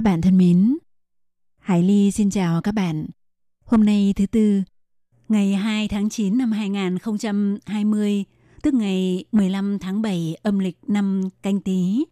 [0.00, 0.76] Các bạn thân mến,
[1.58, 3.06] Hải Ly xin chào các bạn.
[3.64, 4.62] Hôm nay thứ tư,
[5.28, 8.24] ngày 2 tháng 9 năm 2020,
[8.62, 12.04] tức ngày 15 tháng 7 âm lịch năm canh tí.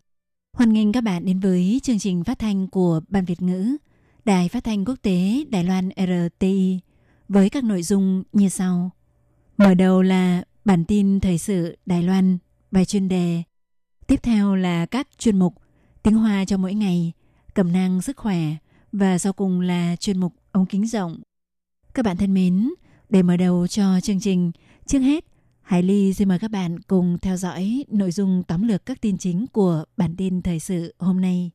[0.52, 3.77] Hoan nghênh các bạn đến với chương trình phát thanh của Ban Việt ngữ,
[4.25, 6.80] Đài Phát thanh Quốc tế Đài Loan RTI
[7.28, 8.91] với các nội dung như sau.
[9.56, 12.39] Mở đầu là bản tin thời sự Đài Loan,
[12.70, 13.42] bài chuyên đề.
[14.06, 15.55] Tiếp theo là các chuyên mục
[16.02, 17.12] tiếng Hoa cho mỗi ngày,
[17.59, 18.39] cẩm nang sức khỏe
[18.93, 21.20] và sau cùng là chuyên mục ống kính rộng.
[21.95, 22.70] Các bạn thân mến,
[23.09, 24.53] để mở đầu cho chương trình,
[24.87, 25.25] trước hết,
[25.62, 29.19] Hải Ly xin mời các bạn cùng theo dõi nội dung tóm lược các tin
[29.19, 31.50] chính của bản tin thời sự hôm nay.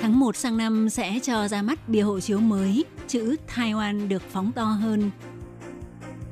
[0.00, 4.22] Tháng 1 sang năm sẽ cho ra mắt bia hộ chiếu mới, chữ Taiwan được
[4.30, 5.10] phóng to hơn.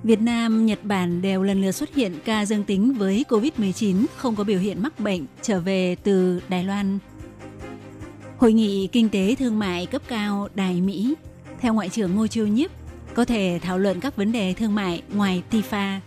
[0.02, 4.36] Việt Nam, Nhật Bản đều lần lượt xuất hiện ca dương tính với COVID-19 không
[4.36, 6.98] có biểu hiện mắc bệnh trở về từ Đài Loan.
[8.42, 11.14] Hội nghị Kinh tế Thương mại cấp cao Đài Mỹ,
[11.60, 12.70] theo Ngoại trưởng Ngô Chiêu Nhiếp,
[13.14, 15.98] có thể thảo luận các vấn đề thương mại ngoài TIFA.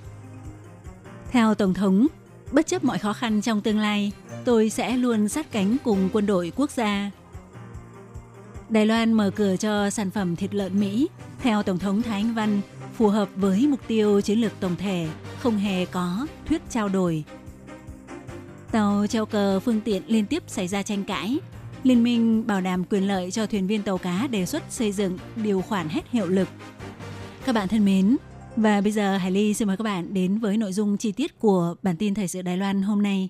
[1.32, 2.08] Theo Tổng thống,
[2.52, 4.12] bất chấp mọi khó khăn trong tương lai,
[4.46, 7.12] tôi sẽ luôn sát cánh cùng quân đội quốc gia.
[8.70, 11.08] Đài Loan mở cửa cho sản phẩm thịt lợn Mỹ,
[11.42, 12.62] theo Tổng thống Thái Anh Văn,
[12.98, 15.08] phù hợp với mục tiêu chiến lược tổng thể,
[15.40, 17.24] không hề có thuyết trao đổi.
[18.72, 21.40] Tàu treo cờ phương tiện liên tiếp xảy ra tranh cãi.
[21.86, 25.18] Liên minh bảo đảm quyền lợi cho thuyền viên tàu cá đề xuất xây dựng
[25.44, 26.48] điều khoản hết hiệu lực.
[27.46, 28.18] Các bạn thân mến,
[28.56, 31.40] và bây giờ Hải Ly xin mời các bạn đến với nội dung chi tiết
[31.40, 33.30] của bản tin thời sự Đài Loan hôm nay.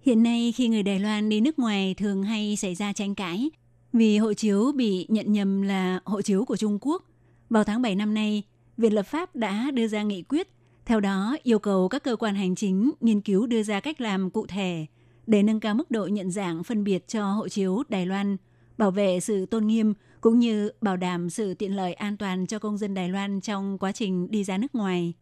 [0.00, 3.50] Hiện nay khi người Đài Loan đi nước ngoài thường hay xảy ra tranh cãi
[3.92, 7.02] vì hộ chiếu bị nhận nhầm là hộ chiếu của Trung Quốc.
[7.50, 8.42] Vào tháng 7 năm nay,
[8.76, 10.48] Viện lập pháp đã đưa ra nghị quyết,
[10.86, 14.30] theo đó yêu cầu các cơ quan hành chính nghiên cứu đưa ra cách làm
[14.30, 14.86] cụ thể
[15.26, 18.36] để nâng cao mức độ nhận dạng phân biệt cho hộ chiếu Đài Loan,
[18.78, 22.58] bảo vệ sự tôn nghiêm cũng như bảo đảm sự tiện lợi an toàn cho
[22.58, 25.12] công dân Đài Loan trong quá trình đi ra nước ngoài.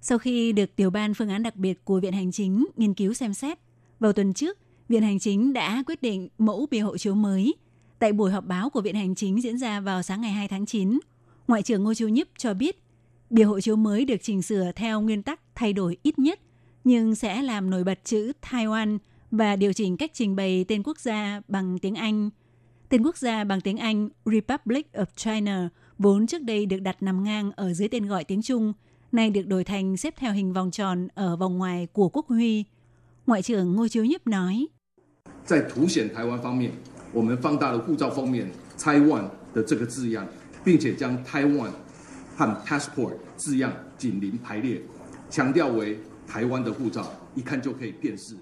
[0.00, 3.14] Sau khi được tiểu ban phương án đặc biệt của Viện Hành Chính nghiên cứu
[3.14, 3.58] xem xét,
[4.00, 4.58] vào tuần trước,
[4.88, 7.54] Viện Hành Chính đã quyết định mẫu bìa hộ chiếu mới.
[7.98, 10.66] Tại buổi họp báo của Viện Hành Chính diễn ra vào sáng ngày 2 tháng
[10.66, 10.98] 9,
[11.48, 12.83] Ngoại trưởng Ngô Chiêu Nhíp cho biết
[13.33, 16.39] bìa hộ chiếu mới được chỉnh sửa theo nguyên tắc thay đổi ít nhất,
[16.83, 18.97] nhưng sẽ làm nổi bật chữ Taiwan
[19.31, 22.29] và điều chỉnh cách trình bày tên quốc gia bằng tiếng Anh.
[22.89, 27.23] Tên quốc gia bằng tiếng Anh Republic of China vốn trước đây được đặt nằm
[27.23, 28.73] ngang ở dưới tên gọi tiếng Trung,
[29.11, 32.63] nay được đổi thành xếp theo hình vòng tròn ở vòng ngoài của quốc huy.
[33.27, 34.67] Ngoại trưởng Ngô Chiếu Nhíp nói.
[35.45, 36.71] 在凸显台湾方面，
[37.13, 40.27] 我们放大了护照封面 “Taiwan” 的这个字样，
[40.63, 41.71] 并且将 “Taiwan”
[42.35, 44.81] 和 “passport” 字样紧邻排列，
[45.29, 45.97] 强调为
[46.27, 47.05] 台湾的护照，
[47.35, 48.35] 一看就可以辨识。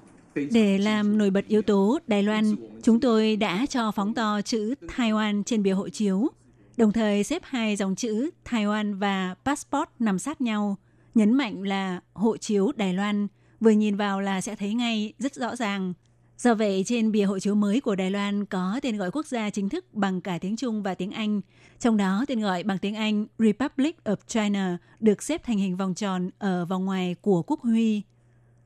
[0.52, 4.76] Để làm nổi bật yếu tố Đài Loan, chúng tôi đã cho phóng to chữ
[4.98, 6.30] Taiwan trên bìa hộ chiếu,
[6.78, 10.78] đồng thời xếp hai dòng chữ Taiwan và passport nằm sát nhau,
[11.16, 13.28] nhấn mạnh là hộ chiếu Đài Loan,
[13.60, 15.94] vừa nhìn vào là sẽ thấy ngay rất rõ ràng.
[16.39, 19.51] Do vậy, trên bìa hộ chiếu mới của Đài Loan có tên gọi quốc gia
[19.51, 21.41] chính thức bằng cả tiếng Trung và tiếng Anh.
[21.79, 25.95] Trong đó, tên gọi bằng tiếng Anh Republic of China được xếp thành hình vòng
[25.95, 28.03] tròn ở vòng ngoài của quốc huy.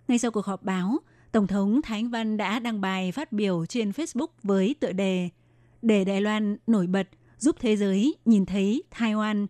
[0.09, 0.99] Ngay sau cuộc họp báo,
[1.33, 5.29] Tổng thống Thái Anh Văn đã đăng bài phát biểu trên Facebook với tựa đề
[5.83, 9.47] Để Đài Loan nổi bật, giúp thế giới nhìn thấy Taiwan.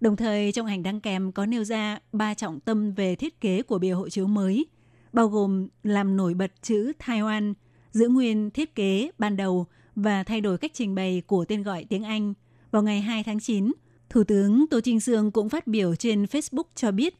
[0.00, 3.62] Đồng thời trong ảnh đăng kèm có nêu ra ba trọng tâm về thiết kế
[3.62, 4.66] của bìa hộ chiếu mới,
[5.12, 7.54] bao gồm làm nổi bật chữ Taiwan,
[7.92, 11.86] giữ nguyên thiết kế ban đầu và thay đổi cách trình bày của tên gọi
[11.88, 12.34] tiếng Anh.
[12.70, 13.72] Vào ngày 2 tháng 9,
[14.08, 17.14] Thủ tướng Tô Trinh Sương cũng phát biểu trên Facebook cho biết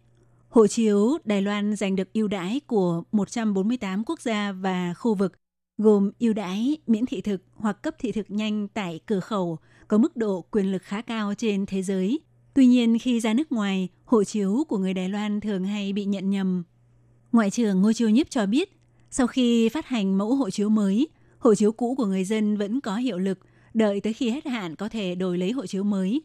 [0.51, 5.33] Hộ chiếu Đài Loan giành được ưu đãi của 148 quốc gia và khu vực,
[5.79, 9.59] gồm ưu đãi miễn thị thực hoặc cấp thị thực nhanh tại cửa khẩu,
[9.89, 12.21] có mức độ quyền lực khá cao trên thế giới.
[12.55, 16.05] Tuy nhiên, khi ra nước ngoài, hộ chiếu của người Đài Loan thường hay bị
[16.05, 16.63] nhận nhầm.
[17.33, 18.80] Ngoại trưởng Ngô Chiêu Nhiếp cho biết,
[19.11, 21.09] sau khi phát hành mẫu hộ chiếu mới,
[21.39, 23.39] hộ chiếu cũ của người dân vẫn có hiệu lực,
[23.75, 26.23] đợi tới khi hết hạn có thể đổi lấy hộ chiếu mới.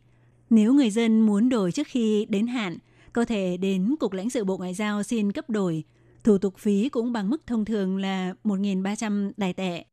[0.49, 2.77] Nếu người dân muốn đổi trước khi đến hạn,
[3.13, 5.83] có thể đến Cục lãnh sự Bộ Ngoại giao xin cấp đổi.
[6.23, 9.85] Thủ tục phí cũng bằng mức thông thường là 1.300 đài tệ.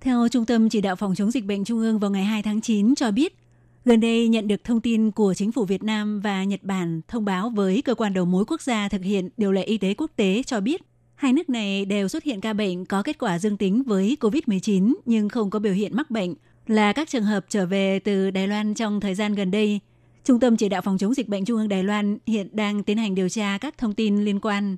[0.00, 2.60] Theo Trung tâm Chỉ đạo Phòng chống dịch bệnh Trung ương vào ngày 2 tháng
[2.60, 3.36] 9 cho biết,
[3.86, 7.24] gần đây nhận được thông tin của chính phủ Việt Nam và Nhật Bản thông
[7.24, 10.10] báo với cơ quan đầu mối quốc gia thực hiện điều lệ y tế quốc
[10.16, 10.82] tế cho biết
[11.14, 14.94] hai nước này đều xuất hiện ca bệnh có kết quả dương tính với COVID-19
[15.04, 16.34] nhưng không có biểu hiện mắc bệnh
[16.66, 19.80] là các trường hợp trở về từ Đài Loan trong thời gian gần đây.
[20.24, 22.98] Trung tâm Chỉ đạo Phòng chống dịch bệnh Trung ương Đài Loan hiện đang tiến
[22.98, 24.76] hành điều tra các thông tin liên quan.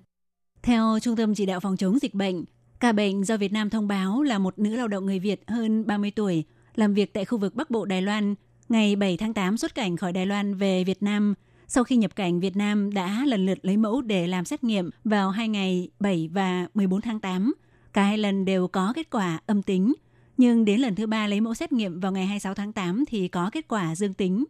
[0.63, 2.45] Theo Trung tâm Chỉ đạo Phòng chống dịch bệnh,
[2.81, 5.87] Ca bệnh do Việt Nam thông báo là một nữ lao động người Việt hơn
[5.87, 6.45] 30 tuổi,
[6.75, 8.35] làm việc tại khu vực Bắc Bộ Đài Loan,
[8.69, 11.35] ngày 7 tháng 8 xuất cảnh khỏi Đài Loan về Việt Nam.
[11.67, 14.91] Sau khi nhập cảnh, Việt Nam đã lần lượt lấy mẫu để làm xét nghiệm
[15.05, 17.55] vào hai ngày 7 và 14 tháng 8.
[17.93, 19.95] Cả hai lần đều có kết quả âm tính,
[20.37, 23.29] nhưng đến lần thứ ba lấy mẫu xét nghiệm vào ngày 26 tháng 8 thì
[23.29, 24.45] có kết quả dương tính.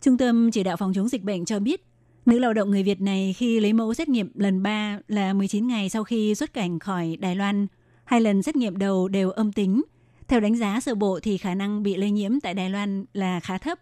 [0.00, 1.84] Trung tâm Chỉ đạo Phòng chống dịch bệnh cho biết,
[2.28, 5.66] Nữ lao động người Việt này khi lấy mẫu xét nghiệm lần 3 là 19
[5.66, 7.66] ngày sau khi xuất cảnh khỏi Đài Loan.
[8.04, 9.82] Hai lần xét nghiệm đầu đều âm tính.
[10.28, 13.40] Theo đánh giá sơ bộ thì khả năng bị lây nhiễm tại Đài Loan là
[13.40, 13.78] khá thấp.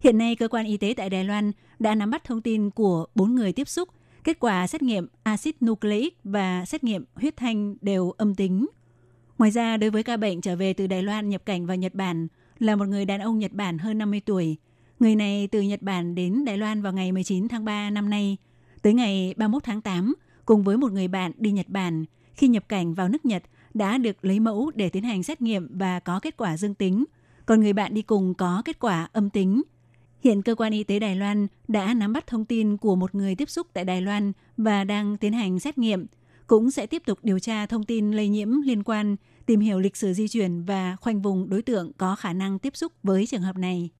[0.00, 3.06] Hiện nay, cơ quan y tế tại Đài Loan đã nắm bắt thông tin của
[3.14, 3.88] 4 người tiếp xúc.
[4.24, 8.66] Kết quả xét nghiệm axit nucleic và xét nghiệm huyết thanh đều âm tính.
[9.38, 11.94] Ngoài ra, đối với ca bệnh trở về từ Đài Loan nhập cảnh vào Nhật
[11.94, 14.56] Bản là một người đàn ông Nhật Bản hơn 50 tuổi–
[15.00, 18.36] Người này từ Nhật Bản đến Đài Loan vào ngày 19 tháng 3 năm nay.
[18.82, 20.14] Tới ngày 31 tháng 8,
[20.44, 22.04] cùng với một người bạn đi Nhật Bản,
[22.34, 23.42] khi nhập cảnh vào nước Nhật
[23.74, 27.04] đã được lấy mẫu để tiến hành xét nghiệm và có kết quả dương tính.
[27.46, 29.62] Còn người bạn đi cùng có kết quả âm tính.
[30.24, 33.34] Hiện cơ quan y tế Đài Loan đã nắm bắt thông tin của một người
[33.34, 36.06] tiếp xúc tại Đài Loan và đang tiến hành xét nghiệm.
[36.46, 39.96] Cũng sẽ tiếp tục điều tra thông tin lây nhiễm liên quan, tìm hiểu lịch
[39.96, 43.42] sử di chuyển và khoanh vùng đối tượng có khả năng tiếp xúc với trường
[43.42, 43.90] hợp này.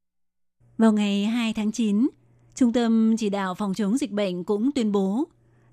[0.78, 2.08] Vào ngày 2 tháng 9,
[2.54, 5.24] Trung tâm Chỉ đạo Phòng chống dịch bệnh cũng tuyên bố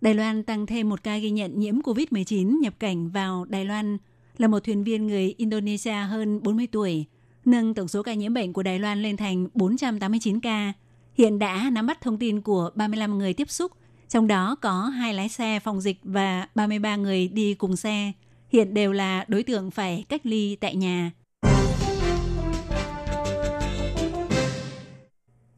[0.01, 3.97] Đài Loan tăng thêm một ca ghi nhận nhiễm COVID-19 nhập cảnh vào Đài Loan
[4.37, 7.05] là một thuyền viên người Indonesia hơn 40 tuổi,
[7.45, 10.73] nâng tổng số ca nhiễm bệnh của Đài Loan lên thành 489 ca.
[11.13, 13.71] Hiện đã nắm bắt thông tin của 35 người tiếp xúc,
[14.09, 18.11] trong đó có hai lái xe phòng dịch và 33 người đi cùng xe.
[18.49, 21.11] Hiện đều là đối tượng phải cách ly tại nhà.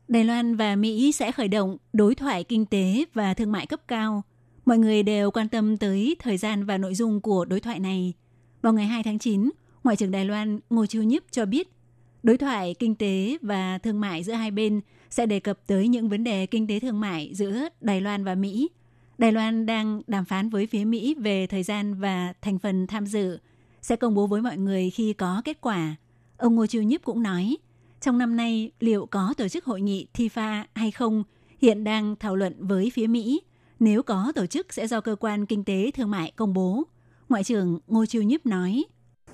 [0.10, 3.80] Đài Loan và Mỹ sẽ khởi động đối thoại kinh tế và thương mại cấp
[3.88, 4.24] cao.
[4.66, 8.14] Mọi người đều quan tâm tới thời gian và nội dung của đối thoại này.
[8.62, 9.50] Vào ngày 2 tháng 9,
[9.84, 11.70] Ngoại trưởng Đài Loan Ngô Chiêu Nhíp cho biết,
[12.24, 16.10] đối thoại kinh tế và thương mại giữa hai bên sẽ đề cập tới những
[16.10, 18.70] vấn đề kinh tế thương mại giữa Đài Loan và Mỹ.
[19.18, 23.06] Đài Loan đang đàm phán với phía Mỹ về thời gian và thành phần tham
[23.06, 23.40] dự,
[23.82, 25.96] sẽ công bố với mọi người khi có kết quả.
[26.38, 27.58] Ông Ngô Chiêu Nhíp cũng nói,
[28.01, 31.25] trong năm nay liệu có tổ chức hội nghị TIFA hay không
[31.59, 33.41] hiện đang thảo luận với phía Mỹ.
[33.81, 36.83] Nếu có tổ chức sẽ do cơ quan kinh tế thương mại công bố.
[37.29, 38.85] Ngoại trưởng Ngô Chiêu Nhíp nói.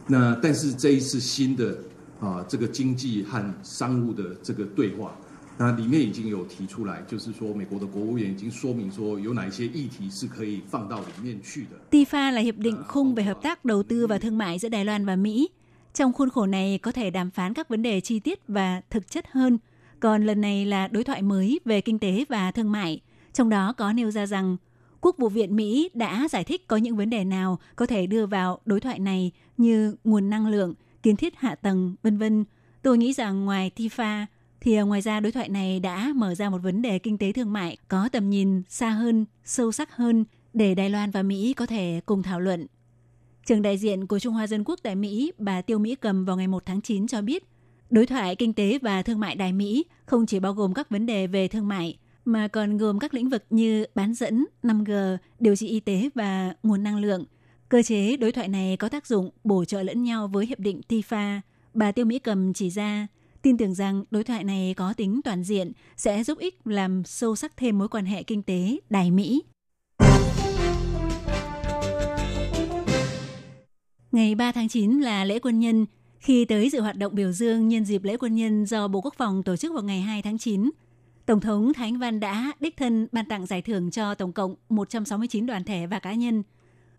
[0.08, 1.76] 那但是这一次新的
[2.20, 5.12] 啊这个经济和商务的这个对话，
[5.58, 11.76] 那里面已经有提出来，就是说美国的国务院已经说明说有哪一些议题是可以放到里面去的。
[11.90, 15.06] TIFA là hiệp định khung về hợp tác đầu tư và thương mại giữa Đài Loan
[15.06, 15.48] và Mỹ.
[15.95, 19.11] Trong khuôn khổ này có thể đàm phán các vấn đề chi tiết và thực
[19.11, 19.57] chất hơn.
[19.99, 23.01] Còn lần này là đối thoại mới về kinh tế và thương mại.
[23.33, 24.57] Trong đó có nêu ra rằng
[25.01, 28.25] Quốc vụ viện Mỹ đã giải thích có những vấn đề nào có thể đưa
[28.25, 30.73] vào đối thoại này như nguồn năng lượng,
[31.03, 32.45] kiến thiết hạ tầng, vân vân.
[32.81, 34.25] Tôi nghĩ rằng ngoài TIFA
[34.61, 37.53] thì ngoài ra đối thoại này đã mở ra một vấn đề kinh tế thương
[37.53, 41.65] mại có tầm nhìn xa hơn, sâu sắc hơn để Đài Loan và Mỹ có
[41.65, 42.67] thể cùng thảo luận
[43.45, 46.37] Trường đại diện của Trung Hoa Dân Quốc tại Mỹ, bà Tiêu Mỹ Cầm vào
[46.37, 47.43] ngày 1 tháng 9 cho biết,
[47.89, 51.05] đối thoại kinh tế và thương mại Đài Mỹ không chỉ bao gồm các vấn
[51.05, 55.55] đề về thương mại, mà còn gồm các lĩnh vực như bán dẫn, 5G, điều
[55.55, 57.25] trị y tế và nguồn năng lượng.
[57.69, 60.81] Cơ chế đối thoại này có tác dụng bổ trợ lẫn nhau với hiệp định
[60.89, 61.39] TIFA.
[61.73, 63.07] Bà Tiêu Mỹ Cầm chỉ ra,
[63.41, 67.35] tin tưởng rằng đối thoại này có tính toàn diện sẽ giúp ích làm sâu
[67.35, 69.43] sắc thêm mối quan hệ kinh tế Đài Mỹ.
[74.15, 75.85] Ngày 3 tháng 9 là lễ quân nhân.
[76.19, 79.13] Khi tới dự hoạt động biểu dương nhân dịp lễ quân nhân do Bộ Quốc
[79.17, 80.69] phòng tổ chức vào ngày 2 tháng 9,
[81.25, 84.55] Tổng thống Thái Anh Văn đã đích thân ban tặng giải thưởng cho tổng cộng
[84.69, 86.43] 169 đoàn thể và cá nhân.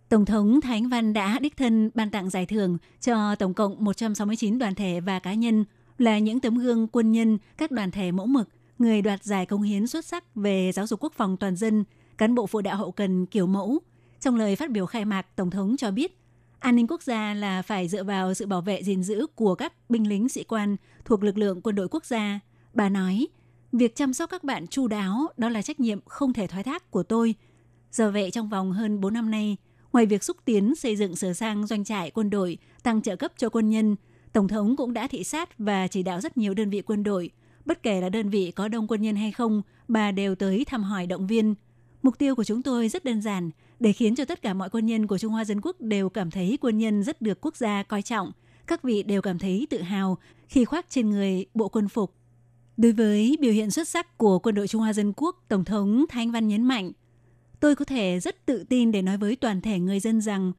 [0.09, 3.85] Tổng thống Thái Anh Văn đã đích thân ban tặng giải thưởng cho tổng cộng
[3.85, 5.65] 169 đoàn thể và cá nhân
[5.99, 9.63] là những tấm gương quân nhân, các đoàn thể mẫu mực, người đoạt giải công
[9.63, 11.85] hiến xuất sắc về giáo dục quốc phòng toàn dân,
[12.19, 13.79] cán bộ phụ đạo hậu cần kiểu mẫu.
[14.21, 16.26] Trong lời phát biểu khai mạc, Tổng thống cho biết
[16.59, 19.73] An ninh quốc gia là phải dựa vào sự bảo vệ gìn giữ của các
[19.91, 22.41] binh lính sĩ quan thuộc lực lượng quân đội quốc gia.
[22.75, 23.27] Bà nói,
[23.73, 26.91] Việc chăm sóc các bạn chu đáo đó là trách nhiệm không thể thoái thác
[26.91, 27.35] của tôi.
[27.93, 29.57] Do vậy trong vòng hơn 4 năm nay,
[29.93, 33.33] ngoài việc xúc tiến xây dựng sửa sang doanh trại quân đội, tăng trợ cấp
[33.37, 33.97] cho quân nhân,
[34.33, 37.31] Tổng thống cũng đã thị sát và chỉ đạo rất nhiều đơn vị quân đội.
[37.65, 40.83] Bất kể là đơn vị có đông quân nhân hay không, bà đều tới thăm
[40.83, 41.55] hỏi động viên.
[42.03, 44.87] Mục tiêu của chúng tôi rất đơn giản, để khiến cho tất cả mọi quân
[44.87, 47.83] nhân của Trung Hoa Dân Quốc đều cảm thấy quân nhân rất được quốc gia
[47.83, 48.33] coi trọng.
[48.67, 50.19] Các vị đều cảm thấy tự hào
[50.49, 52.15] khi khoác trên người bộ quân phục.
[52.77, 56.05] Đối với biểu hiện xuất sắc của quân đội Trung Hoa Dân Quốc, Tổng thống
[56.09, 56.93] Thanh Văn nhấn mạnh,
[57.61, 60.53] tôi có thể rất tự tin để nói với toàn thể người dân rằng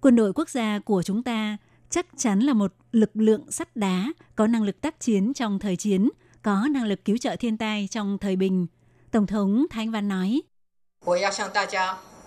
[0.00, 1.56] quân đội quốc gia của chúng ta
[1.90, 5.76] chắc chắn là một lực lượng sắt đá có năng lực tác chiến trong thời
[5.76, 6.08] chiến,
[6.42, 8.66] có năng lực cứu trợ thiên tai trong thời bình.
[9.10, 10.42] Tổng thống Thanh Văn nói,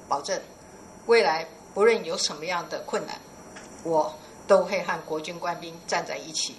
[0.08, 0.40] 保证，
[1.06, 3.16] 未来不论有什么样的困难，
[3.84, 4.12] 我
[4.46, 6.54] 都会和国军官兵站在一起，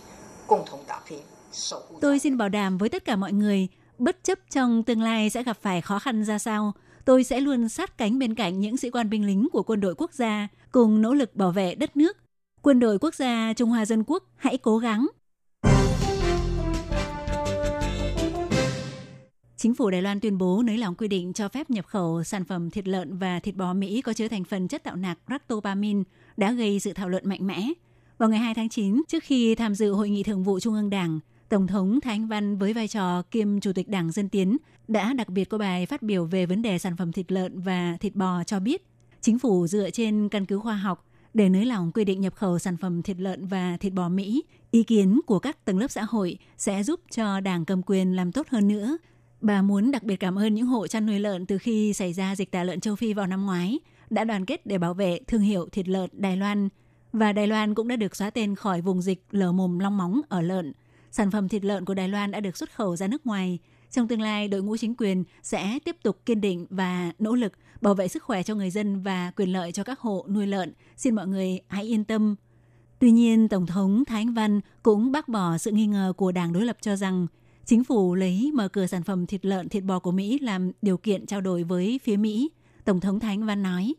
[0.47, 1.19] 共同打拼，
[1.51, 1.99] 守护。
[1.99, 5.43] Tôi xin bảo đảm với tất cả mọi người, bất chấp trong tương lai sẽ
[5.43, 6.73] gặp phải khó khăn ra sao,
[7.05, 9.95] tôi sẽ luôn sát cánh bên cạnh những sĩ quan binh lính của quân đội
[9.95, 12.17] quốc gia, cùng nỗ lực bảo vệ đất nước.
[12.61, 15.07] Quân đội quốc gia Trung Hoa Dân Quốc hãy cố gắng.
[19.58, 22.44] Chính phủ Đài Loan tuyên bố nới lỏng quy định cho phép nhập khẩu sản
[22.44, 26.02] phẩm thịt lợn và thịt bò Mỹ có chứa thành phần chất tạo nạc ractopamine
[26.36, 27.68] đã gây sự thảo luận mạnh mẽ.
[28.18, 30.90] Vào ngày 2 tháng 9, trước khi tham dự hội nghị thường vụ Trung ương
[30.90, 34.56] Đảng, Tổng thống Thái Anh Văn với vai trò kiêm Chủ tịch Đảng Dân Tiến
[34.88, 37.96] đã đặc biệt có bài phát biểu về vấn đề sản phẩm thịt lợn và
[38.00, 38.82] thịt bò cho biết
[39.20, 42.58] chính phủ dựa trên căn cứ khoa học để nới lỏng quy định nhập khẩu
[42.58, 44.44] sản phẩm thịt lợn và thịt bò Mỹ.
[44.70, 48.32] Ý kiến của các tầng lớp xã hội sẽ giúp cho đảng cầm quyền làm
[48.32, 48.96] tốt hơn nữa.
[49.40, 52.36] Bà muốn đặc biệt cảm ơn những hộ chăn nuôi lợn từ khi xảy ra
[52.36, 53.78] dịch tả lợn châu Phi vào năm ngoái
[54.10, 56.68] đã đoàn kết để bảo vệ thương hiệu thịt lợn Đài Loan.
[57.12, 60.20] Và Đài Loan cũng đã được xóa tên khỏi vùng dịch lở mồm long móng
[60.28, 60.72] ở lợn.
[61.10, 63.58] Sản phẩm thịt lợn của Đài Loan đã được xuất khẩu ra nước ngoài.
[63.90, 67.52] Trong tương lai, đội ngũ chính quyền sẽ tiếp tục kiên định và nỗ lực
[67.80, 70.72] bảo vệ sức khỏe cho người dân và quyền lợi cho các hộ nuôi lợn.
[70.96, 72.36] Xin mọi người hãy yên tâm.
[72.98, 76.52] Tuy nhiên, Tổng thống Thái Anh Văn cũng bác bỏ sự nghi ngờ của đảng
[76.52, 77.26] đối lập cho rằng
[77.65, 80.97] chính phủ lấy mở cửa sản phẩm thịt lợn, thịt bò của Mỹ làm điều
[80.97, 82.51] kiện trao đổi với phía Mỹ.
[82.85, 83.95] Tổng thống Thái Anh Văn nói,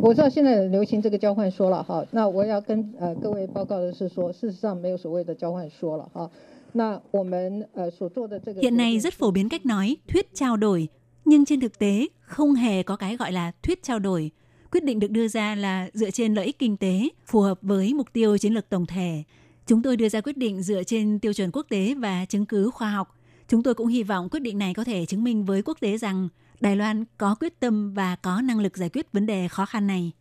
[0.00, 6.30] 我知道现在流行这个交换说了哈，那我要跟呃各位报告的是说，事实上没有所谓的交换说了哈。
[6.72, 10.88] 那我们呃所做的这个 Hiện nay rất phổ biến cách nói thuyết trao đổi,
[11.24, 14.30] nhưng trên thực tế không hề có cái gọi là thuyết trao đổi.
[14.70, 17.94] Quyết định được đưa ra là dựa trên lợi ích kinh tế, phù hợp với
[17.94, 19.22] mục tiêu chiến lược tổng thể.
[19.69, 22.69] Chúng tôi đưa ra quyết định dựa trên tiêu chuẩn quốc tế và chứng cứ
[22.69, 23.15] khoa học.
[23.47, 25.97] Chúng tôi cũng hy vọng quyết định này có thể chứng minh với quốc tế
[25.97, 29.65] rằng Đài Loan có quyết tâm và có năng lực giải quyết vấn đề khó
[29.65, 30.11] khăn này.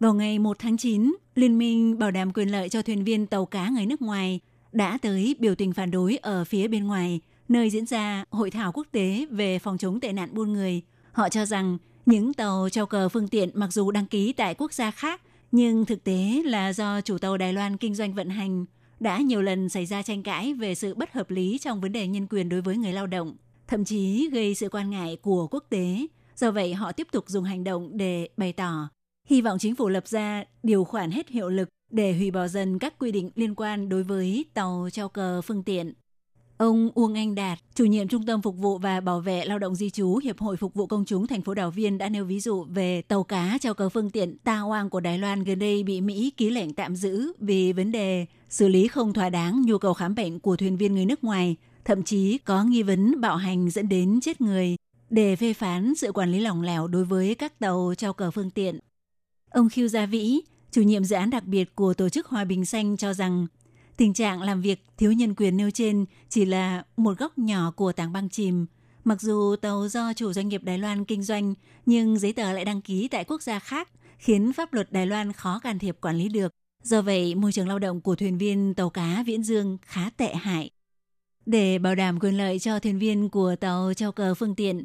[0.00, 3.46] Vào ngày 1 tháng 9, Liên minh bảo đảm quyền lợi cho thuyền viên tàu
[3.46, 4.40] cá người nước ngoài
[4.72, 8.72] đã tới biểu tình phản đối ở phía bên ngoài, nơi diễn ra hội thảo
[8.72, 10.82] quốc tế về phòng chống tệ nạn buôn người.
[11.12, 14.72] Họ cho rằng những tàu treo cờ phương tiện mặc dù đăng ký tại quốc
[14.72, 15.22] gia khác,
[15.52, 18.64] nhưng thực tế là do chủ tàu Đài Loan kinh doanh vận hành
[19.00, 22.06] đã nhiều lần xảy ra tranh cãi về sự bất hợp lý trong vấn đề
[22.06, 23.36] nhân quyền đối với người lao động,
[23.66, 26.06] thậm chí gây sự quan ngại của quốc tế.
[26.36, 28.88] Do vậy, họ tiếp tục dùng hành động để bày tỏ
[29.28, 32.78] hy vọng chính phủ lập ra điều khoản hết hiệu lực để hủy bỏ dần
[32.78, 35.94] các quy định liên quan đối với tàu treo cờ phương tiện.
[36.58, 39.74] Ông Uông Anh Đạt, chủ nhiệm Trung tâm Phục vụ và Bảo vệ Lao động
[39.74, 42.40] Di trú Hiệp hội Phục vụ Công chúng thành phố Đào Viên đã nêu ví
[42.40, 45.82] dụ về tàu cá treo cờ phương tiện Ta Oang của Đài Loan gần đây
[45.82, 49.78] bị Mỹ ký lệnh tạm giữ vì vấn đề xử lý không thỏa đáng nhu
[49.78, 53.36] cầu khám bệnh của thuyền viên người nước ngoài, thậm chí có nghi vấn bạo
[53.36, 54.76] hành dẫn đến chết người
[55.10, 58.50] để phê phán sự quản lý lỏng lẻo đối với các tàu treo cờ phương
[58.50, 58.78] tiện.
[59.50, 62.64] Ông Khiêu Gia Vĩ, chủ nhiệm dự án đặc biệt của Tổ chức Hòa Bình
[62.64, 63.46] Xanh cho rằng
[63.98, 67.92] tình trạng làm việc thiếu nhân quyền nêu trên chỉ là một góc nhỏ của
[67.92, 68.66] tảng băng chìm.
[69.04, 71.54] Mặc dù tàu do chủ doanh nghiệp Đài Loan kinh doanh,
[71.86, 73.88] nhưng giấy tờ lại đăng ký tại quốc gia khác,
[74.18, 76.52] khiến pháp luật Đài Loan khó can thiệp quản lý được.
[76.82, 80.34] Do vậy, môi trường lao động của thuyền viên tàu cá Viễn Dương khá tệ
[80.34, 80.70] hại.
[81.46, 84.84] Để bảo đảm quyền lợi cho thuyền viên của tàu treo cờ phương tiện,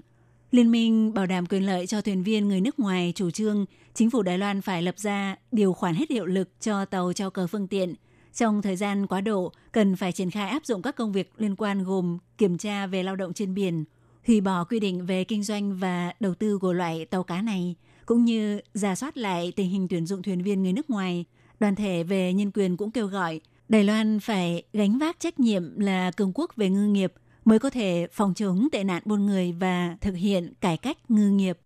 [0.51, 4.09] Liên minh bảo đảm quyền lợi cho thuyền viên người nước ngoài chủ trương chính
[4.09, 7.47] phủ Đài Loan phải lập ra điều khoản hết hiệu lực cho tàu treo cờ
[7.47, 7.95] phương tiện.
[8.33, 11.55] Trong thời gian quá độ, cần phải triển khai áp dụng các công việc liên
[11.55, 13.83] quan gồm kiểm tra về lao động trên biển,
[14.27, 17.75] hủy bỏ quy định về kinh doanh và đầu tư của loại tàu cá này,
[18.05, 21.25] cũng như giả soát lại tình hình tuyển dụng thuyền viên người nước ngoài.
[21.59, 25.79] Đoàn thể về nhân quyền cũng kêu gọi Đài Loan phải gánh vác trách nhiệm
[25.79, 27.13] là cường quốc về ngư nghiệp
[27.45, 31.29] mới có thể phòng chống tệ nạn buôn người và thực hiện cải cách ngư
[31.29, 31.59] nghiệp.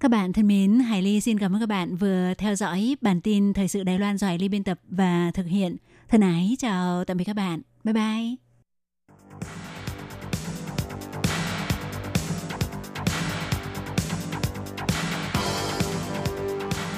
[0.00, 3.20] Các bạn thân mến, Hải Ly xin cảm ơn các bạn vừa theo dõi bản
[3.20, 5.76] tin Thời sự Đài Loan do Hải Ly biên tập và thực hiện.
[6.08, 7.60] Thân ái chào tạm biệt các bạn.
[7.84, 8.34] Bye bye.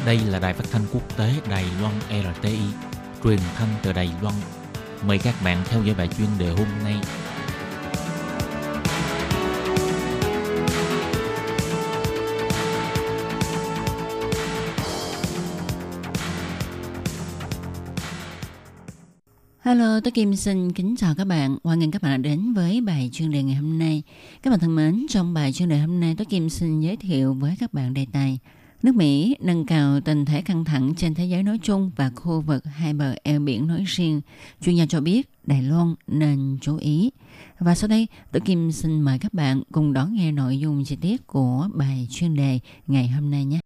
[0.07, 2.59] Đây là đài phát thanh quốc tế Đài Loan RTI,
[3.25, 4.35] truyền thanh từ Đài Loan.
[5.07, 6.95] Mời các bạn theo dõi bài chuyên đề hôm nay.
[19.79, 21.59] Hello, tôi Kim xin kính chào các bạn.
[21.65, 24.03] Hoan nghênh các bạn đã đến với bài chuyên đề ngày hôm nay.
[24.43, 27.35] Các bạn thân mến, trong bài chuyên đề hôm nay, tôi Kim xin giới thiệu
[27.35, 28.39] với các bạn đề tài
[28.83, 32.41] Nước Mỹ nâng cao tình thế căng thẳng trên thế giới nói chung và khu
[32.41, 34.21] vực hai bờ eo biển nói riêng.
[34.61, 37.11] Chuyên gia cho biết Đài Loan nên chú ý.
[37.59, 40.97] Và sau đây, tôi Kim xin mời các bạn cùng đón nghe nội dung chi
[40.97, 43.61] tiết của bài chuyên đề ngày hôm nay nhé.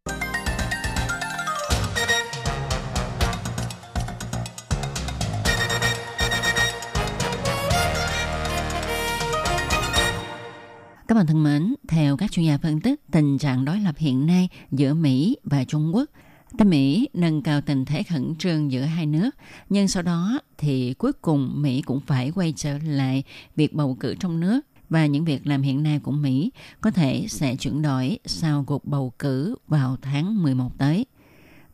[11.12, 14.26] Các bạn thân mến, theo các chuyên gia phân tích, tình trạng đối lập hiện
[14.26, 16.10] nay giữa Mỹ và Trung Quốc
[16.58, 19.30] Tại Mỹ nâng cao tình thế khẩn trương giữa hai nước,
[19.68, 23.24] nhưng sau đó thì cuối cùng Mỹ cũng phải quay trở lại
[23.56, 26.50] việc bầu cử trong nước và những việc làm hiện nay của Mỹ
[26.80, 31.06] có thể sẽ chuyển đổi sau cuộc bầu cử vào tháng 11 tới.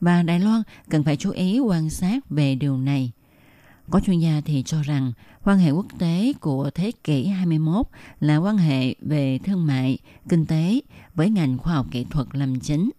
[0.01, 3.13] Và Đài Loan cần phải chú ý quan sát về điều này.
[3.91, 5.13] Có chuyên gia thì cho rằng
[5.45, 7.87] quan hệ quốc tế của thế kỷ 21
[8.21, 10.81] là quan hệ về thương mại, kinh tế
[11.15, 12.91] với ngành khoa học kỹ thuật làm chính.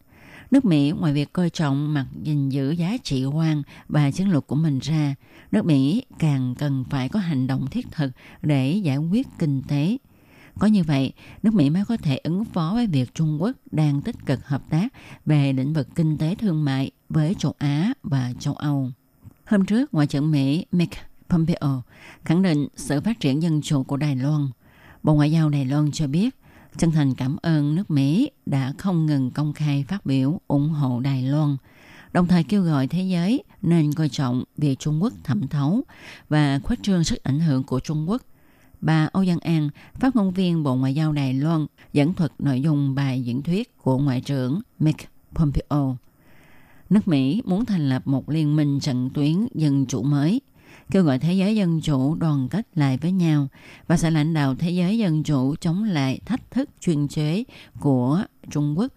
[0.52, 4.48] Nước Mỹ ngoài việc coi trọng mặt gìn giữ giá trị quan và chiến lược
[4.48, 5.16] của mình ra,
[5.52, 9.98] nước Mỹ càng cần phải có hành động thiết thực để giải quyết kinh tế.
[10.60, 14.02] Có như vậy, nước Mỹ mới có thể ứng phó với việc Trung Quốc đang
[14.02, 14.94] tích cực hợp tác
[15.26, 18.92] về lĩnh vực kinh tế thương mại với châu Á và châu Âu.
[19.50, 20.98] Hôm trước, Ngoại trưởng Mỹ Mike
[21.30, 21.82] Pompeo
[22.26, 24.48] khẳng định sự phát triển dân chủ của Đài Loan.
[25.04, 26.36] Bộ Ngoại giao Đài Loan cho biết
[26.78, 31.00] chân thành cảm ơn nước Mỹ đã không ngừng công khai phát biểu ủng hộ
[31.00, 31.58] Đài Loan,
[32.12, 35.84] đồng thời kêu gọi thế giới nên coi trọng việc Trung Quốc thẩm thấu
[36.30, 38.22] và khuếch trương sức ảnh hưởng của Trung Quốc.
[38.82, 42.62] Bà Âu Giang An, phát ngôn viên Bộ Ngoại giao Đài Loan, dẫn thuật nội
[42.62, 45.98] dung bài diễn thuyết của Ngoại trưởng Mike Pompeo
[46.90, 50.42] nước Mỹ muốn thành lập một liên minh trận tuyến dân chủ mới,
[50.92, 53.48] kêu gọi thế giới dân chủ đoàn kết lại với nhau
[53.88, 57.44] và sẽ lãnh đạo thế giới dân chủ chống lại thách thức chuyên chế
[57.80, 58.94] của Trung Quốc.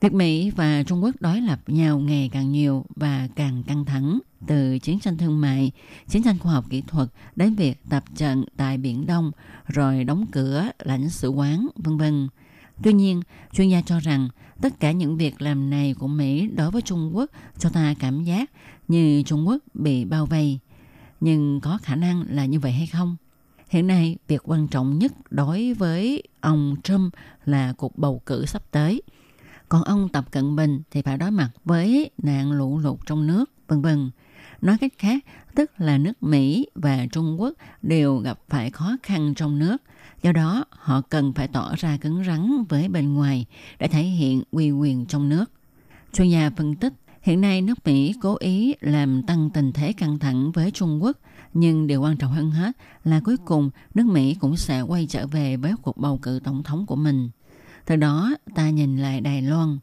[0.00, 4.18] Việc Mỹ và Trung Quốc đối lập nhau ngày càng nhiều và càng căng thẳng
[4.46, 5.72] từ chiến tranh thương mại,
[6.08, 9.30] chiến tranh khoa học kỹ thuật đến việc tập trận tại Biển Đông
[9.66, 12.28] rồi đóng cửa lãnh sự quán, vân vân.
[12.82, 14.28] Tuy nhiên, chuyên gia cho rằng
[14.62, 18.24] tất cả những việc làm này của Mỹ đối với Trung Quốc cho ta cảm
[18.24, 18.50] giác
[18.88, 20.58] như Trung Quốc bị bao vây.
[21.20, 23.16] Nhưng có khả năng là như vậy hay không?
[23.68, 28.62] Hiện nay, việc quan trọng nhất đối với ông Trump là cuộc bầu cử sắp
[28.70, 29.02] tới.
[29.68, 33.50] Còn ông Tập Cận Bình thì phải đối mặt với nạn lũ lụt trong nước,
[33.68, 34.10] vân vân.
[34.60, 39.34] Nói cách khác, tức là nước Mỹ và Trung Quốc đều gặp phải khó khăn
[39.34, 39.76] trong nước
[40.22, 43.46] Do đó, họ cần phải tỏ ra cứng rắn với bên ngoài
[43.78, 45.50] để thể hiện uy quyền trong nước.
[46.12, 50.18] Chuyên gia phân tích, hiện nay nước Mỹ cố ý làm tăng tình thế căng
[50.18, 51.16] thẳng với Trung Quốc,
[51.54, 52.72] nhưng điều quan trọng hơn hết
[53.04, 56.62] là cuối cùng nước Mỹ cũng sẽ quay trở về với cuộc bầu cử tổng
[56.62, 57.30] thống của mình.
[57.86, 59.78] Từ đó, ta nhìn lại Đài Loan.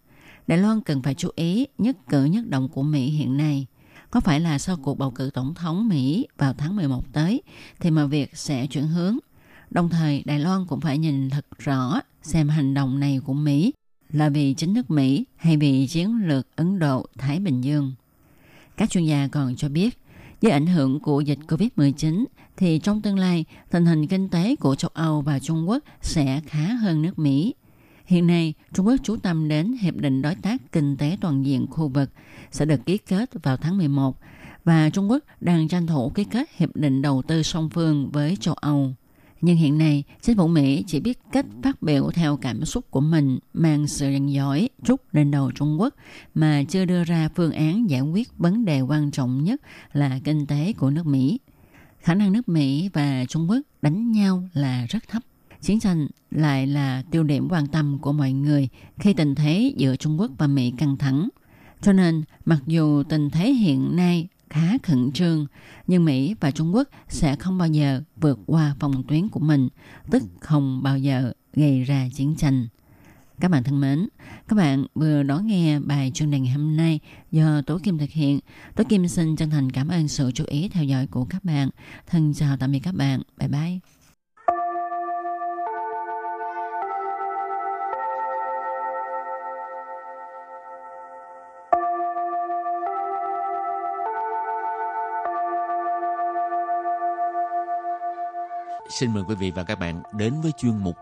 [0.48, 3.66] Đài Loan cần phải chú ý nhất cử nhất động của Mỹ hiện nay.
[4.12, 7.42] Có phải là sau cuộc bầu cử tổng thống Mỹ vào tháng 11 tới
[7.80, 9.18] thì mà việc sẽ chuyển hướng
[9.72, 13.74] Đồng thời, Đài Loan cũng phải nhìn thật rõ xem hành động này của Mỹ
[14.10, 17.94] là vì chính nước Mỹ hay vì chiến lược Ấn Độ-Thái Bình Dương.
[18.78, 19.98] Các chuyên gia còn cho biết,
[20.42, 22.26] với ảnh hưởng của dịch COVID-19
[22.58, 26.42] thì trong tương lai, tình hình kinh tế của châu Âu và Trung Quốc sẽ
[26.48, 27.54] khá hơn nước Mỹ.
[28.06, 31.68] Hiện nay, Trung Quốc chú tâm đến Hiệp định Đối tác Kinh tế Toàn diện
[31.68, 32.10] khu vực
[32.52, 34.18] sẽ được ký kết vào tháng 11
[34.66, 38.38] và Trung Quốc đang tranh thủ ký kết Hiệp định Đầu tư song phương với
[38.40, 38.94] châu Âu.
[39.42, 43.02] Nhưng hiện nay, chính phủ Mỹ chỉ biết cách phát biểu theo cảm xúc của
[43.02, 45.96] mình, mang sự giận dỗi, trút lên đầu Trung Quốc,
[46.36, 49.62] mà chưa đưa ra phương án giải quyết vấn đề quan trọng nhất
[49.94, 51.40] là kinh tế của nước Mỹ.
[52.00, 55.24] Khả năng nước Mỹ và Trung Quốc đánh nhau là rất thấp.
[55.62, 59.96] Chiến tranh lại là tiêu điểm quan tâm của mọi người khi tình thế giữa
[59.96, 61.30] Trung Quốc và Mỹ căng thẳng.
[61.82, 65.46] Cho nên, mặc dù tình thế hiện nay khá khẩn trương,
[65.88, 69.70] nhưng Mỹ và Trung Quốc sẽ không bao giờ vượt qua phòng tuyến của mình,
[70.12, 72.68] tức không bao giờ gây ra chiến tranh.
[73.40, 74.08] Các bạn thân mến,
[74.48, 77.00] các bạn vừa đón nghe bài chuyên đề ngày hôm nay
[77.32, 78.40] do Tố Kim thực hiện.
[78.76, 81.70] Tố Kim xin chân thành cảm ơn sự chú ý theo dõi của các bạn.
[82.08, 83.22] Thân chào tạm biệt các bạn.
[83.38, 83.99] Bye bye.
[98.90, 100.96] Xin mời quý vị và các bạn đến với chuyên mục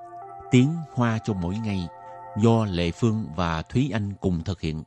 [0.52, 1.88] Tiếng Hoa cho mỗi ngày
[2.38, 4.84] do Lệ Phương và Thúy Anh cùng thực hiện.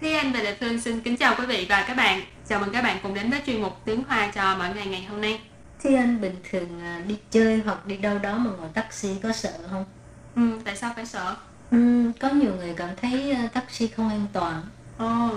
[0.00, 2.20] Thúy Anh và Lệ Phương xin kính chào quý vị và các bạn.
[2.48, 5.04] Chào mừng các bạn cùng đến với chuyên mục Tiếng Hoa cho mỗi ngày ngày
[5.04, 5.40] hôm nay.
[5.82, 9.32] Thế anh bình thường à, đi chơi hoặc đi đâu đó mà ngồi taxi có
[9.32, 9.84] sợ không?
[10.36, 11.36] Ừ, tại sao phải sợ?
[11.70, 14.62] Ừ, có nhiều người cảm thấy à, taxi không an toàn.
[14.98, 15.30] Ồ,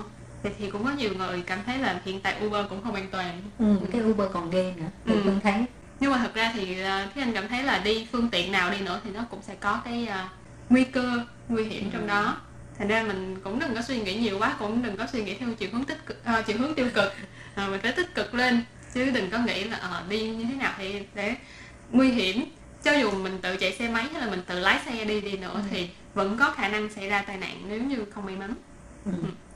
[0.44, 3.08] thì, thì cũng có nhiều người cảm thấy là hiện tại Uber cũng không an
[3.12, 3.42] toàn.
[3.60, 5.14] Ừ, cái Uber còn ghê nữa, Ừ.
[5.14, 5.22] ừ.
[5.26, 5.66] Phương thấy.
[6.00, 8.72] Nhưng mà thật ra thì à, Thúy Anh cảm thấy là đi phương tiện nào
[8.72, 10.30] đi nữa thì nó cũng sẽ có cái à,
[10.70, 11.20] nguy cơ,
[11.50, 12.38] nguy hiểm trong đó.
[12.78, 15.34] Thành ra mình cũng đừng có suy nghĩ nhiều quá, cũng đừng có suy nghĩ
[15.38, 17.14] theo chiều hướng tích cực, à, chiều hướng tiêu cực.
[17.56, 20.54] À, mình phải tích cực lên chứ đừng có nghĩ là ờ, đi như thế
[20.56, 21.36] nào thì để
[21.92, 22.46] nguy hiểm
[22.85, 25.37] cho dù mình tự chạy xe máy hay là mình tự lái xe đi đi
[25.37, 28.55] nữa thì vẫn có khả năng xảy ra tai nạn nếu như không may mắn
[29.05, 29.13] Ừ.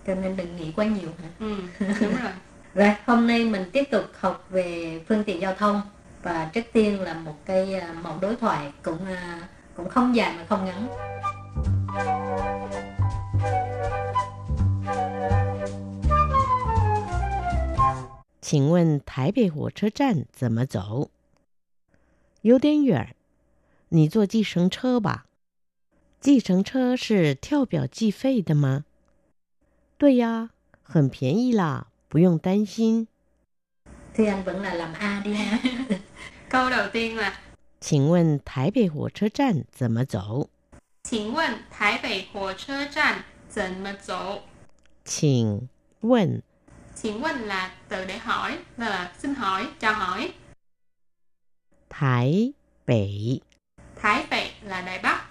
[0.07, 1.29] Cho nên đừng nghĩ quá nhiều hả?
[1.39, 1.57] ừ,
[2.01, 2.33] đúng rồi
[2.75, 5.83] Rồi, hôm nay mình tiếp tục học về phương tiện giao thông
[6.23, 10.35] và trước tiên là một cái à, mẫu đối thoại cũng à, cũng không dài
[10.39, 10.89] mà không ngắn.
[18.41, 21.09] 请问台北火车站怎么走？
[22.43, 23.15] 有点远，
[23.89, 25.27] 你坐计程车吧。
[26.21, 28.85] 计程车是跳表计费的吗？
[29.99, 30.51] 对呀，
[30.83, 33.09] 很便宜啦，不用担心。
[34.15, 35.59] Thì anh vẫn là làm A đi ha.
[36.49, 37.33] câu đầu tiên là
[37.81, 40.49] 请问台北火车站怎么走？
[41.03, 44.43] 请问台北火车站怎么走
[45.05, 45.69] 请
[46.01, 46.43] 问
[46.95, 50.33] 请问 là từ để hỏi là xin hỏi chào hỏi
[51.89, 52.53] 台
[52.85, 53.43] 北
[53.97, 55.23] Thái北là Đài Bắc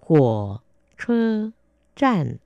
[0.00, 0.60] 火
[0.96, 1.50] 车
[1.96, 2.38] 站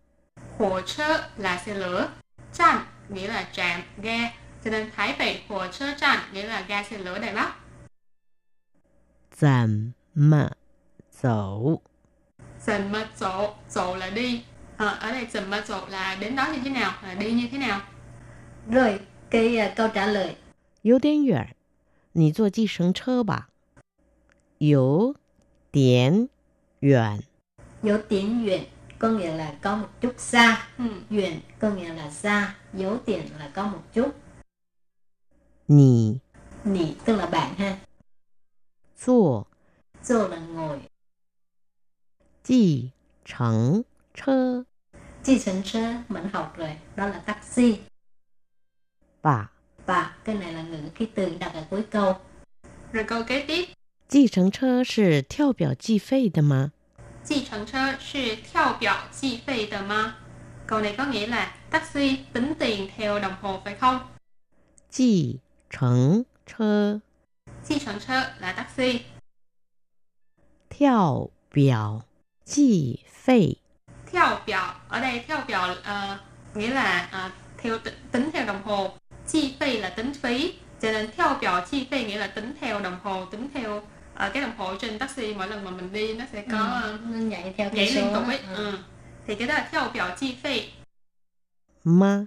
[0.59, 2.09] Hồ chơ là xe lửa
[2.53, 4.31] Trạm nghĩa là trạm, ga
[4.65, 7.55] Cho nên Thái北Hồ chơ trạm nghĩa là ga xe lửa Đài Bắc
[9.31, 10.51] 怎么
[11.11, 11.81] 走？
[12.67, 14.45] Dần mật dỗ, dỗ là đi
[14.77, 17.49] Ờ, Ở đây dần mật dỗ là đến đó như thế nào, là đi như
[17.53, 17.81] thế nào
[18.71, 20.37] Rồi, cái à, câu trả lời
[20.83, 21.55] 有点远，
[22.13, 23.49] 你坐计程车吧。
[24.59, 25.15] 有
[25.73, 26.29] 点
[26.81, 27.23] 远，
[27.83, 28.65] dấu tiếng duyện
[28.99, 30.85] có nghĩa là có một chút xa ừ.
[31.11, 34.11] duyện có nghĩa là xa dấu tiền là có một chút
[35.69, 36.19] 你
[36.65, 37.79] nỉ tức là bạn ha
[38.99, 39.47] 坐
[40.03, 40.81] dô là ngồi
[42.45, 42.93] 计
[43.25, 44.65] 程车
[45.25, 47.79] chi sân sơ mình học rồi đó là taxi
[49.23, 49.53] 吧。
[49.87, 52.15] và cái này là ngữ khí từ đặt ở cuối câu
[52.93, 53.65] Rồi câu kế tiếp
[54.09, 56.73] 计程车是跳表计费的吗？
[57.25, 60.17] 计程车是跳表计费的吗
[60.67, 64.01] Câu này có nghĩa là taxi tính tiền theo đồng hồ phải không?
[64.91, 67.01] 计程车
[67.65, 69.01] Chi程车 là taxi
[70.69, 72.03] 跳表
[72.45, 73.59] 计费
[74.11, 74.59] theo biểu
[74.89, 76.19] ở đây theo biểu ờ,
[76.55, 78.91] nghĩa là ờ, theo tính, tính theo đồng hồ
[79.29, 82.81] chi phí là tính phí cho nên theo biểu chi phí nghĩa là tính theo
[82.81, 83.83] đồng hồ tính theo
[84.17, 86.99] ờ, cái đồng hồ trên taxi mỗi lần mà mình đi nó sẽ có ờ,
[87.11, 88.55] nó nhảy theo nhảy cái liên số tục ấy đó.
[88.57, 88.79] ừ.
[89.27, 90.63] thì cái đó là theo biểu chi phí
[91.85, 92.27] 吗？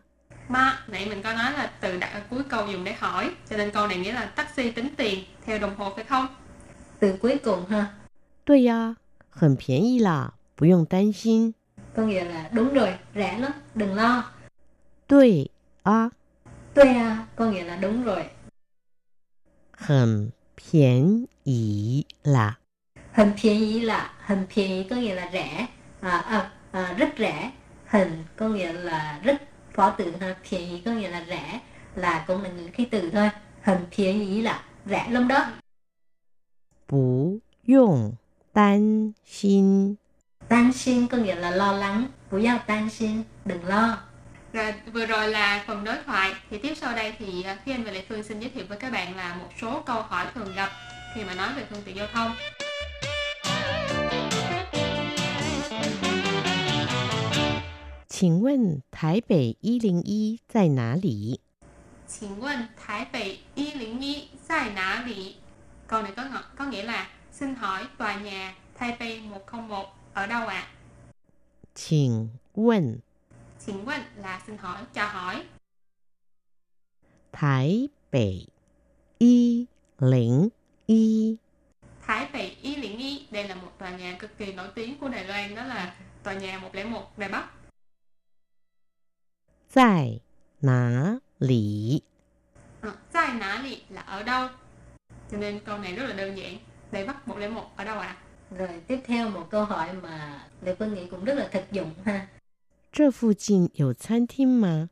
[0.49, 3.57] mà nãy mình có nói là từ đặt ở cuối câu dùng để hỏi cho
[3.57, 6.27] nên câu này nghĩa là taxi tính tiền theo đồng hồ phải không
[6.99, 7.87] từ cuối cùng ha
[8.45, 8.95] 对呀，
[9.29, 11.53] 很便宜啦，不用担心。
[11.95, 14.23] có nghĩa là đúng rồi rẻ lắm đừng lo
[15.07, 15.49] 对
[15.83, 16.11] 啊，
[16.73, 18.23] tuê à, có nghĩa là đúng rồi
[19.71, 21.39] 很便宜 宜。
[21.50, 22.58] 宜啦.
[23.12, 25.66] Hẳn phiền ý là, hẳn phiền ý có nghĩa là rẻ,
[26.00, 27.50] à, à, à, rất rẻ.
[27.86, 31.60] hình có nghĩa là rất phó từ ha, phiền ý có nghĩa là rẻ,
[31.94, 33.30] là cũng là những cái từ thôi.
[33.62, 35.46] hình phiền ý là rẻ lắm đó.
[36.88, 38.12] Bú dùng
[38.52, 39.94] tan xin.
[40.48, 42.06] Tan xin có nghĩa là lo lắng.
[42.30, 43.98] Bú giao tan xin, đừng lo.
[44.52, 47.84] Rồi, vừa rồi là phần đối thoại thì tiếp sau đây thì à, Khi Anh
[47.84, 50.52] và Lệ Phương xin giới thiệu với các bạn là một số câu hỏi thường
[50.56, 50.70] gặp
[51.14, 52.32] khi mà nói về phương tiện giao thông
[58.08, 61.38] Xin hỏi Thái Bắc 101 tại 哪里?
[62.08, 65.36] Xin hỏi Thái Bắc 101 tại 哪里?
[65.86, 70.46] Câu này có có nghĩa là xin hỏi tòa nhà Thái Bắc 101 ở đâu
[70.46, 70.68] ạ?
[71.74, 72.82] Xin hỏi.
[73.58, 75.44] Xin hỏi là xin hỏi, cho hỏi.
[77.32, 78.46] Thái Bắc
[79.20, 80.59] 101
[80.90, 81.36] y
[82.06, 85.08] Thái Thị Y Liễn Y Đây là một tòa nhà cực kỳ nổi tiếng của
[85.08, 87.48] Đài Loan Đó là tòa nhà 101 Đài Bắc
[89.74, 90.20] Tại
[90.62, 92.00] ná lì
[93.12, 94.48] Tại ừ, ná lì là ở đâu
[95.30, 96.58] Cho nên câu này rất là đơn giản
[96.92, 98.06] Đài Bắc 101 ở đâu ạ?
[98.06, 98.16] À?
[98.58, 101.90] Rồi tiếp theo một câu hỏi mà Lê Phương nghĩ cũng rất là thực dụng
[102.04, 102.26] ha
[102.92, 104.90] 这附近有餐厅吗？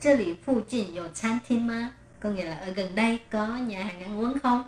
[0.00, 4.64] 这里附近有餐厅吗？Có nghĩa là ở gần đây có nhà hàng ăn uống không?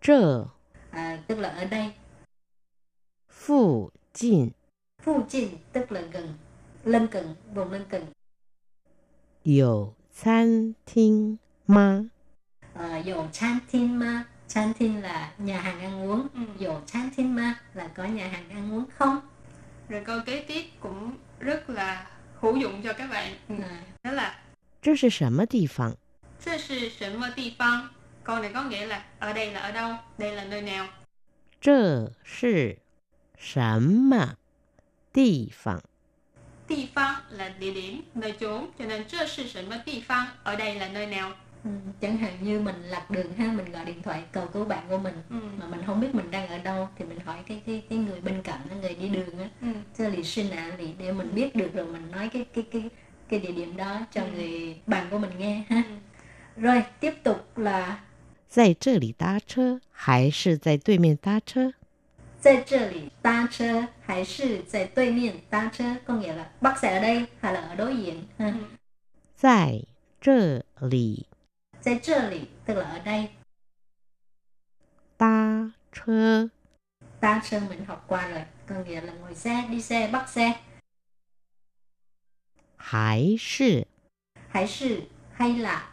[0.00, 0.46] 这
[0.90, 1.92] À, tức là ở đây.
[3.30, 4.50] 附近
[5.02, 6.34] Phụ cận tức là gần,
[6.84, 8.02] lân cận, vùng lân cận.
[9.44, 12.06] 有餐厅吗？
[12.74, 14.24] À, dầu chan thiên ma.
[14.48, 16.28] Chan thiên là nhà hàng ăn uống.
[16.34, 16.40] Ừ.
[16.58, 19.20] Dầu chan thiên ma là có nhà hàng ăn uống không?
[19.88, 22.06] Rồi câu kế tiếp cũng rất là
[22.40, 23.34] hữu dụng cho các bạn.
[23.48, 23.54] Ừ.
[23.62, 24.34] À, Đó là
[24.82, 25.96] 这是什么地方？
[26.40, 27.90] 这是什么地方?
[28.24, 30.86] Câu này có nghĩa là ở đây là ở đâu, đây là nơi nào.
[31.60, 32.78] 这是
[33.38, 34.36] 什么
[35.12, 35.80] 地方？
[36.68, 41.32] Địa phương là địa điểm, nơi chốn, cho nên 这是什么地方, ở đây là nơi nào.
[41.64, 44.84] ừ, chẳng hạn như mình lạc đường ha, mình gọi điện thoại cầu cứu bạn
[44.88, 45.36] của mình Ừ.
[45.58, 48.20] mà mình không biết mình đang ở đâu thì mình hỏi cái cái cái người
[48.20, 49.66] bên cạnh á, người đi đường á Ừ.
[49.98, 52.90] Thế lì xin ạ lì để mình biết được rồi mình nói cái cái cái
[53.28, 54.28] cái địa điểm đó cho Ừ.
[54.34, 55.92] người bạn của mình nghe ha Ừ.
[56.62, 57.98] rồi tiếp tục là
[58.50, 61.74] 在这里搭车还是在对面搭车？
[62.40, 68.54] 在这里搭车还是在对面搭车 có nghĩa là bắt xe ở đây hay là ở đối diện ha Ừ.
[69.36, 69.82] 在
[70.20, 71.26] 这里
[71.80, 73.28] 在这里 tức là ở đây
[75.16, 76.50] 搭车
[77.20, 80.54] ta sơn mình học qua rồi có nghĩa là ngồi xe đi xe bắt xe
[82.76, 83.86] 还是
[84.52, 85.89] hay是hay là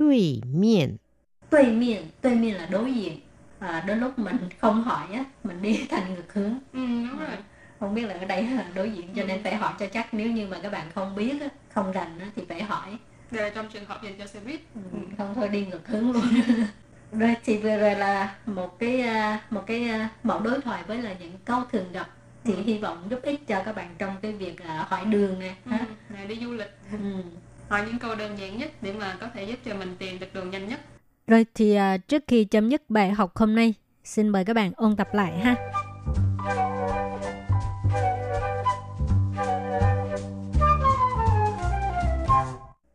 [0.00, 0.96] 对面
[1.50, 3.20] đối miệng đối miệng là đối diện
[3.58, 7.36] à, đôi lúc mình không hỏi á mình đi thành ngược hướng Ừ, đúng rồi.
[7.80, 10.30] không biết là ở đây là đối diện cho nên phải hỏi cho chắc nếu
[10.30, 12.88] như mà các bạn không biết á, không rành á, thì phải hỏi
[13.30, 14.60] Đây là trong trường hợp dành cho xe buýt.
[14.74, 14.80] Ừ,
[15.18, 16.24] không thôi đi ngược hướng luôn
[17.12, 21.02] rồi thì vừa rồi là một cái à, một cái à, mẫu đối thoại với
[21.02, 22.08] là những câu thường gặp
[22.44, 25.54] thì hy vọng giúp ích cho các bạn trong cái việc à, hỏi đường nè
[25.64, 25.70] Ừ.
[25.70, 25.86] ha.
[26.08, 26.70] Này đi du lịch.
[26.92, 26.98] Ừ
[27.69, 30.33] Hỏi những câu đơn giản nhất để mà có thể giúp cho mình tìm được
[30.33, 30.79] đường nhanh nhất.
[31.27, 34.71] Rồi thì à, trước khi chấm dứt bài học hôm nay, xin mời các bạn
[34.75, 35.55] ôn tập lại ha.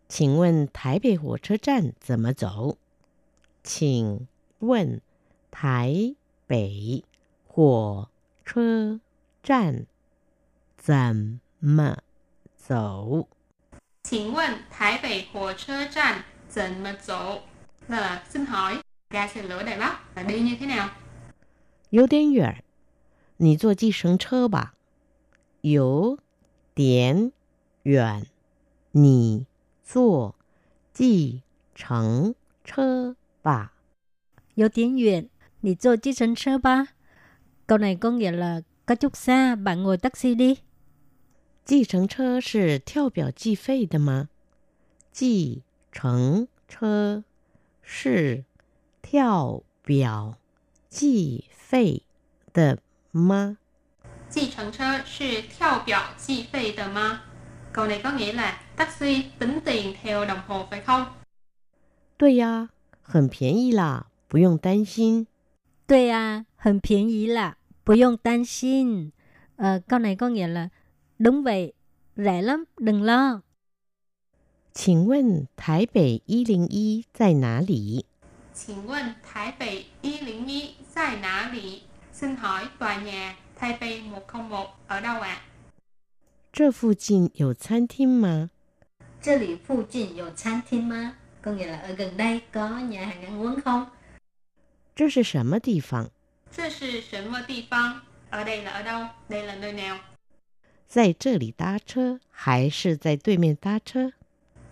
[0.09, 2.77] 请问台北火车站怎么走？
[3.63, 4.27] 请
[4.59, 5.01] 问
[5.51, 6.15] 台
[6.47, 7.03] 北
[7.47, 8.09] 火
[8.45, 9.01] 车
[9.43, 9.87] 站
[10.77, 11.97] 怎么
[12.57, 13.29] 走？
[14.05, 17.41] Xin问Thái Bắc Hồ Chơ Tràn dần mà dỗ
[17.89, 18.79] là xin hỏi
[19.11, 20.89] ga xe lửa Đài Bắc là đi như thế nào?
[21.91, 22.63] 有点远，
[23.37, 24.75] 你坐计程车吧。
[25.63, 26.19] 有
[26.75, 27.33] 点
[27.83, 28.27] 远，
[28.93, 29.47] 你
[29.85, 30.35] 坐
[30.93, 31.43] 计
[31.75, 33.73] 程车吧。
[34.57, 35.29] Vô tiếng Việt,
[35.63, 36.87] đi坐计程车吧.
[37.67, 40.57] Câu này có nghĩa là có chút xa, bạn ngồi taxi đi.
[41.65, 44.29] 计程车是跳表计费的吗？
[45.13, 47.25] 计程车
[47.83, 48.45] 是
[49.03, 50.37] 跳表
[50.89, 52.03] 计费
[52.53, 52.79] 的
[53.13, 53.59] 吗？
[54.31, 57.23] Chi乘车是跳表计费的吗?
[57.73, 61.07] Câu này có nghĩa là taxi tính tiền theo đồng hồ phải không?
[62.17, 62.69] 对呀，
[63.03, 65.27] 很便宜啦，不用担心。
[65.87, 69.11] 对啊，很便宜啦，不用担心.
[69.57, 70.69] Ờ, câu này có nghĩa là
[71.19, 71.73] đúng vậy,
[72.17, 73.43] rẻ lắm, đừng lo.
[74.73, 78.05] 请问台北一零一在哪里？
[78.55, 81.83] 请问台北101在哪里?
[82.15, 85.43] Xin hỏi tòa nhà Taipei 101 ở đâu ạ?
[86.53, 88.51] 这附近有餐厅吗？
[89.23, 93.87] 这里附近有餐厅吗 có nghĩa là ở gần đây có nhà hàng ăn uống không
[94.95, 96.11] 这是什么地方？
[96.53, 98.01] 这是什么地方?
[98.31, 99.07] Ở đây là ở đâu?
[99.29, 99.99] Đây là nơi nào?
[100.95, 104.11] 在这里搭车还是在对面搭车？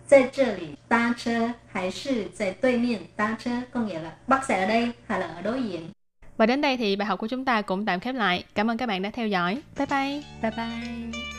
[0.07, 5.91] 在这里搭车还是在对面搭车 có nghĩa là bắt xe ở đây hay là ở đối diện
[6.37, 8.43] Và đến đây thì bài học của chúng ta cũng tạm khép lại.
[8.55, 9.61] Cảm ơn các bạn đã theo dõi.
[9.77, 10.23] Bye bye.
[10.41, 11.32] Bye bye.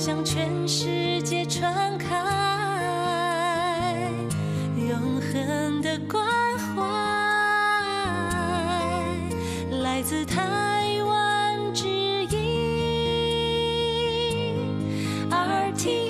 [0.00, 2.08] 向全世界传开，
[4.74, 6.24] 永恒的关
[6.74, 6.82] 怀，
[9.82, 12.38] 来自台湾之音
[15.28, 16.09] ，RT。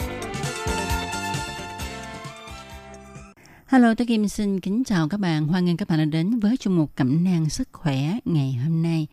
[3.71, 5.47] Hello, tôi Kim xin kính chào các bạn.
[5.47, 8.81] Hoan nghênh các bạn đã đến với chung mục Cẩm nang sức khỏe ngày hôm
[8.81, 9.07] nay.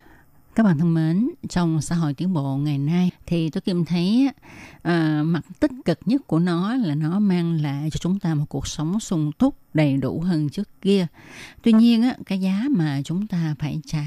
[0.59, 4.29] Các bạn thân mến, trong xã hội tiến bộ ngày nay thì tôi Kim thấy
[4.81, 8.45] à, mặt tích cực nhất của nó là nó mang lại cho chúng ta một
[8.49, 11.07] cuộc sống sung túc đầy đủ hơn trước kia.
[11.63, 14.03] Tuy nhiên á, cái giá mà chúng ta phải trả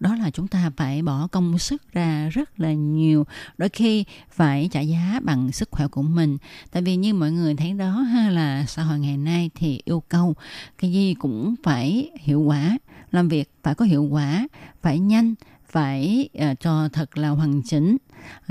[0.00, 3.26] đó là chúng ta phải bỏ công sức ra rất là nhiều,
[3.58, 6.38] đôi khi phải trả giá bằng sức khỏe của mình.
[6.70, 10.02] Tại vì như mọi người thấy đó ha là xã hội ngày nay thì yêu
[10.08, 10.34] cầu
[10.78, 12.78] cái gì cũng phải hiệu quả,
[13.12, 14.48] làm việc phải có hiệu quả,
[14.82, 15.34] phải nhanh
[15.70, 17.96] phải uh, cho thật là hoàn chỉnh.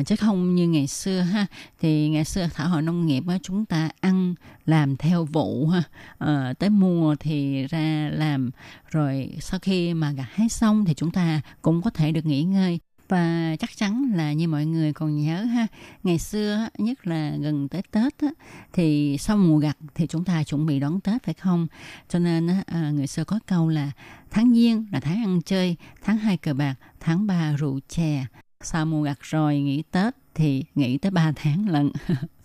[0.01, 1.45] Uh, chứ không như ngày xưa ha
[1.79, 5.84] thì ngày xưa thảo hội nông nghiệp á, chúng ta ăn làm theo vụ ha.
[6.23, 8.51] Uh, tới mùa thì ra làm
[8.89, 12.43] rồi sau khi mà gặt hái xong thì chúng ta cũng có thể được nghỉ
[12.43, 12.79] ngơi
[13.10, 15.67] và chắc chắn là như mọi người còn nhớ ha
[16.04, 18.28] ngày xưa nhất là gần tới tết á,
[18.74, 21.67] thì sau mùa gặt thì chúng ta chuẩn bị đón tết phải không?
[22.10, 23.91] Cho nên à, người xưa có câu là
[24.32, 28.26] tháng giêng là tháng ăn chơi tháng hai cờ bạc tháng ba rượu chè
[28.62, 31.91] sau mùa gặt rồi nghỉ tết thì nghỉ tới ba tháng lần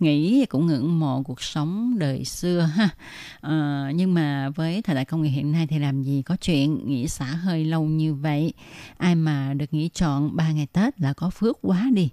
[0.00, 2.88] nghĩ cũng ngưỡng mộ cuộc sống đời xưa ha.
[3.40, 6.88] À, nhưng mà với thời đại công nghệ hiện nay thì làm gì có chuyện
[6.88, 8.52] nghỉ xả hơi lâu như vậy?
[8.96, 12.08] Ai mà được nghỉ chọn ba ngày tết là có phước quá đi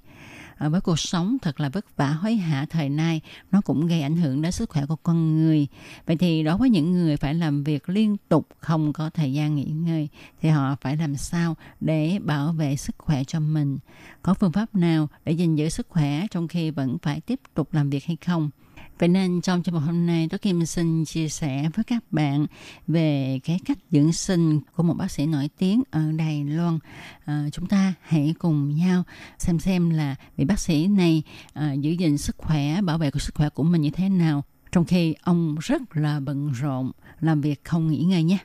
[0.57, 4.01] à, với cuộc sống thật là vất vả hối hả thời nay nó cũng gây
[4.01, 5.67] ảnh hưởng đến sức khỏe của con người.
[6.05, 9.55] Vậy thì đối với những người phải làm việc liên tục không có thời gian
[9.55, 10.09] nghỉ ngơi
[10.41, 13.77] thì họ phải làm sao để bảo vệ sức khỏe cho mình?
[14.21, 17.73] Có phương pháp nào để gìn giữ sức khỏe trong khi vẫn phải tiếp tục
[17.73, 18.49] làm việc hay không?
[18.99, 22.45] Vậy nên trong chương mục hôm nay tôi Kim xin chia sẻ với các bạn
[22.87, 26.79] về cái cách dưỡng sinh của một bác sĩ nổi tiếng ở Đài Loan.
[27.25, 29.03] À, chúng ta hãy cùng nhau
[29.37, 33.19] xem xem là vị bác sĩ này à, giữ gìn sức khỏe, bảo vệ của
[33.19, 37.41] sức khỏe của mình như thế nào trong khi ông rất là bận rộn làm
[37.41, 38.37] việc không nghỉ ngơi nhé.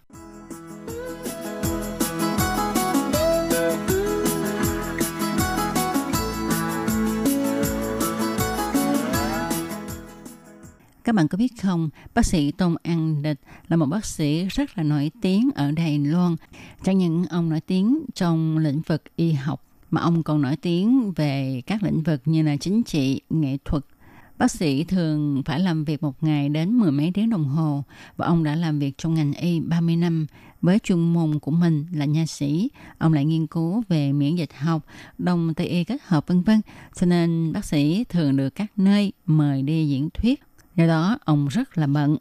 [11.13, 14.79] Các bạn có biết không, bác sĩ Tôn An Địch là một bác sĩ rất
[14.79, 16.37] là nổi tiếng ở Đài Loan.
[16.83, 21.13] Chẳng những ông nổi tiếng trong lĩnh vực y học, mà ông còn nổi tiếng
[21.13, 23.85] về các lĩnh vực như là chính trị, nghệ thuật.
[24.39, 27.85] Bác sĩ thường phải làm việc một ngày đến mười mấy tiếng đồng hồ
[28.17, 30.27] và ông đã làm việc trong ngành y 30 năm
[30.63, 32.69] với chuyên môn của mình là nha sĩ.
[32.99, 34.87] Ông lại nghiên cứu về miễn dịch học,
[35.19, 36.61] đông tây y kết hợp vân vân.
[36.95, 40.43] Cho nên bác sĩ thường được các nơi mời đi diễn thuyết
[40.77, 42.17] Do đó, ông rất là bận.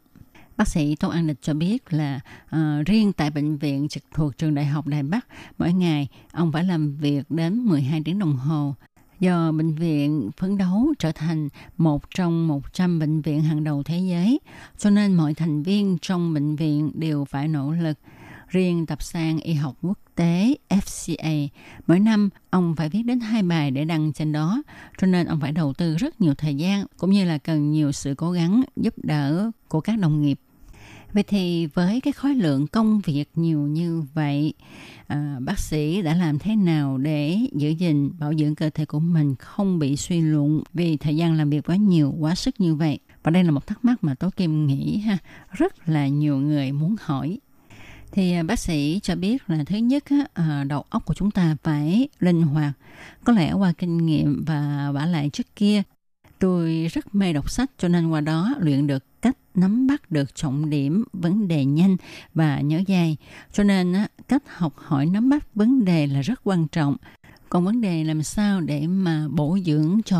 [0.56, 2.20] Bác sĩ Tô An Lịch cho biết là
[2.56, 5.26] uh, riêng tại bệnh viện trực thuộc trường Đại học Đài Bắc,
[5.58, 8.74] mỗi ngày ông phải làm việc đến 12 tiếng đồng hồ.
[9.20, 13.98] Do bệnh viện phấn đấu trở thành một trong 100 bệnh viện hàng đầu thế
[13.98, 14.40] giới,
[14.78, 17.98] cho nên mọi thành viên trong bệnh viện đều phải nỗ lực.
[18.48, 21.48] Riêng tập sang y học quốc tế FCA,
[21.86, 24.62] mỗi năm ông phải viết đến hai bài để đăng trên đó,
[24.98, 27.92] cho nên ông phải đầu tư rất nhiều thời gian cũng như là cần nhiều
[27.92, 30.38] sự cố gắng giúp đỡ của các đồng nghiệp.
[31.12, 34.54] Vậy thì với cái khối lượng công việc nhiều như vậy,
[35.06, 39.00] à, bác sĩ đã làm thế nào để giữ gìn bảo dưỡng cơ thể của
[39.00, 42.74] mình không bị suy lụng vì thời gian làm việc quá nhiều, quá sức như
[42.74, 42.98] vậy?
[43.22, 45.18] Và đây là một thắc mắc mà Tố Kim nghĩ ha,
[45.52, 47.38] rất là nhiều người muốn hỏi
[48.12, 50.04] thì à, bác sĩ cho biết là thứ nhất
[50.34, 52.72] à, đầu óc của chúng ta phải linh hoạt.
[53.24, 55.82] Có lẽ qua kinh nghiệm và vả lại trước kia,
[56.38, 60.34] tôi rất mê đọc sách cho nên qua đó luyện được cách nắm bắt được
[60.34, 61.96] trọng điểm vấn đề nhanh
[62.34, 63.16] và nhớ dài
[63.52, 63.94] Cho nên
[64.28, 66.96] cách học hỏi nắm bắt vấn đề là rất quan trọng.
[67.48, 70.18] Còn vấn đề làm sao để mà bổ dưỡng cho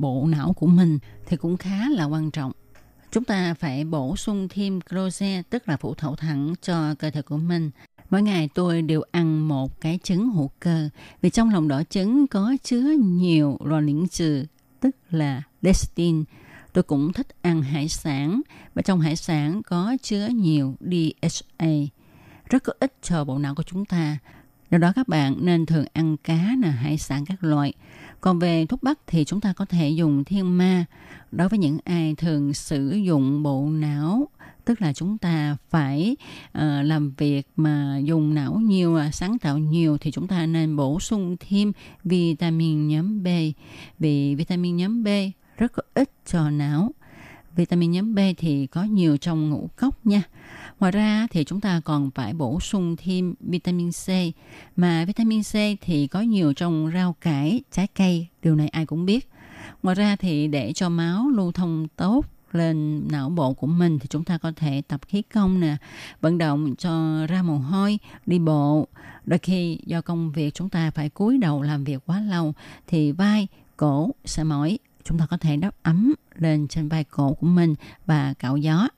[0.00, 2.52] bộ não của mình thì cũng khá là quan trọng.
[3.12, 7.22] Chúng ta phải bổ sung thêm close, tức là phủ thổ thẳng cho cơ thể
[7.22, 7.70] của mình.
[8.10, 10.88] Mỗi ngày tôi đều ăn một cái trứng hữu cơ
[11.22, 14.44] vì trong lòng đỏ trứng có chứa nhiều loại trừ
[14.80, 16.24] tức là lecithin.
[16.72, 18.40] Tôi cũng thích ăn hải sản
[18.74, 21.66] và trong hải sản có chứa nhiều DHA
[22.48, 24.18] rất có ích cho bộ não của chúng ta.
[24.70, 27.72] Do đó các bạn nên thường ăn cá, là hải sản các loại.
[28.22, 30.84] Còn về thuốc bắc thì chúng ta có thể dùng thiên ma.
[31.32, 34.28] Đối với những ai thường sử dụng bộ não,
[34.64, 36.16] tức là chúng ta phải
[36.48, 40.76] uh, làm việc mà dùng não nhiều, à, sáng tạo nhiều thì chúng ta nên
[40.76, 41.72] bổ sung thêm
[42.04, 43.28] vitamin nhóm B.
[43.98, 45.08] Vì vitamin nhóm B
[45.56, 46.90] rất có ích cho não.
[47.56, 50.22] Vitamin nhóm B thì có nhiều trong ngũ cốc nha.
[50.82, 54.08] Ngoài ra thì chúng ta còn phải bổ sung thêm vitamin C
[54.76, 59.06] mà vitamin C thì có nhiều trong rau cải, trái cây, điều này ai cũng
[59.06, 59.28] biết.
[59.82, 64.06] Ngoài ra thì để cho máu lưu thông tốt lên não bộ của mình thì
[64.10, 65.76] chúng ta có thể tập khí công nè,
[66.20, 68.88] vận động cho ra mồ hôi, đi bộ.
[69.24, 72.54] Đôi khi do công việc chúng ta phải cúi đầu làm việc quá lâu
[72.86, 74.78] thì vai, cổ sẽ mỏi.
[75.04, 77.74] Chúng ta có thể đắp ấm lên trên vai cổ của mình
[78.06, 78.88] và cạo gió.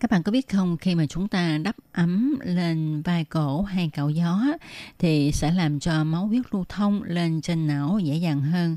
[0.00, 3.90] Các bạn có biết không, khi mà chúng ta đắp ấm lên vai cổ hay
[3.92, 4.42] cạo gió
[4.98, 8.76] thì sẽ làm cho máu huyết lưu thông lên trên não dễ dàng hơn.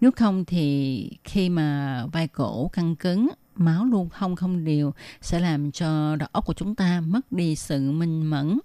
[0.00, 5.40] Nếu không thì khi mà vai cổ căng cứng, máu lưu thông không đều sẽ
[5.40, 8.58] làm cho đầu óc của chúng ta mất đi sự minh mẫn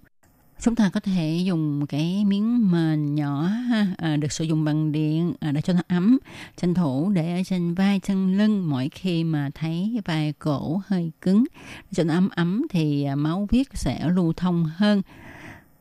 [0.62, 4.92] chúng ta có thể dùng cái miếng mền nhỏ ha, à, được sử dụng bằng
[4.92, 6.18] điện à, để cho nó ấm
[6.58, 8.70] tranh thủ để ở trên vai chân lưng.
[8.70, 11.44] Mỗi khi mà thấy vai cổ hơi cứng
[11.92, 15.02] cho nó ấm ấm thì à, máu huyết sẽ lưu thông hơn.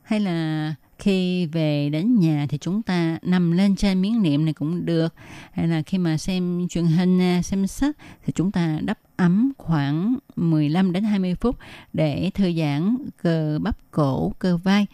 [0.03, 4.55] Hay là khi về đến nhà thì chúng ta nằm lên trên miếng niệm này
[4.55, 5.15] cũng được.
[5.53, 7.97] Hay là khi mà xem truyền hình à, xem sách
[8.27, 11.59] thì chúng ta đắp ấm khoảng 15 đến 20 phút
[11.93, 14.87] để thư giãn cơ bắp cổ, cơ vai.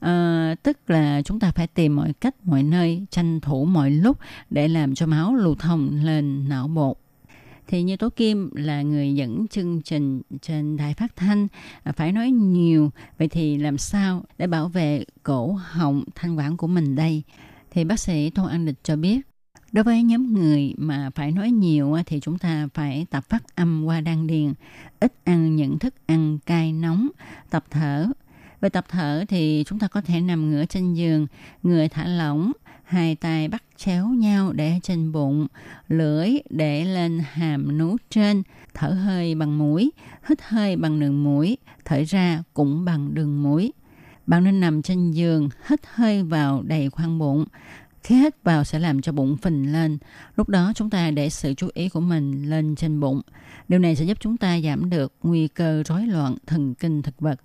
[0.00, 4.18] À, tức là chúng ta phải tìm mọi cách, mọi nơi, tranh thủ mọi lúc
[4.50, 6.96] để làm cho máu lưu thông lên não bộ.
[7.66, 11.48] Thì như Tố Kim là người dẫn chương trình trên đài phát thanh
[11.82, 12.90] à, phải nói nhiều.
[13.18, 17.22] Vậy thì làm sao để bảo vệ cổ họng thanh quản của mình đây?
[17.70, 19.27] Thì bác sĩ Tô An Địch cho biết.
[19.72, 23.84] Đối với nhóm người mà phải nói nhiều thì chúng ta phải tập phát âm
[23.84, 24.52] qua đan điền,
[25.00, 27.08] ít ăn những thức ăn cay nóng,
[27.50, 28.06] tập thở.
[28.60, 31.26] Về tập thở thì chúng ta có thể nằm ngửa trên giường,
[31.62, 32.52] người thả lỏng,
[32.84, 35.46] hai tay bắt chéo nhau để trên bụng,
[35.88, 38.42] lưỡi để lên hàm nú trên,
[38.74, 39.90] thở hơi bằng mũi,
[40.28, 43.72] hít hơi bằng đường mũi, thở ra cũng bằng đường mũi.
[44.26, 47.44] Bạn nên nằm trên giường, hít hơi vào đầy khoang bụng,
[48.08, 49.98] Khí hít vào sẽ làm cho bụng phình lên.
[50.36, 53.20] Lúc đó chúng ta để sự chú ý của mình lên trên bụng.
[53.68, 57.20] Điều này sẽ giúp chúng ta giảm được nguy cơ rối loạn thần kinh thực
[57.20, 57.40] vật.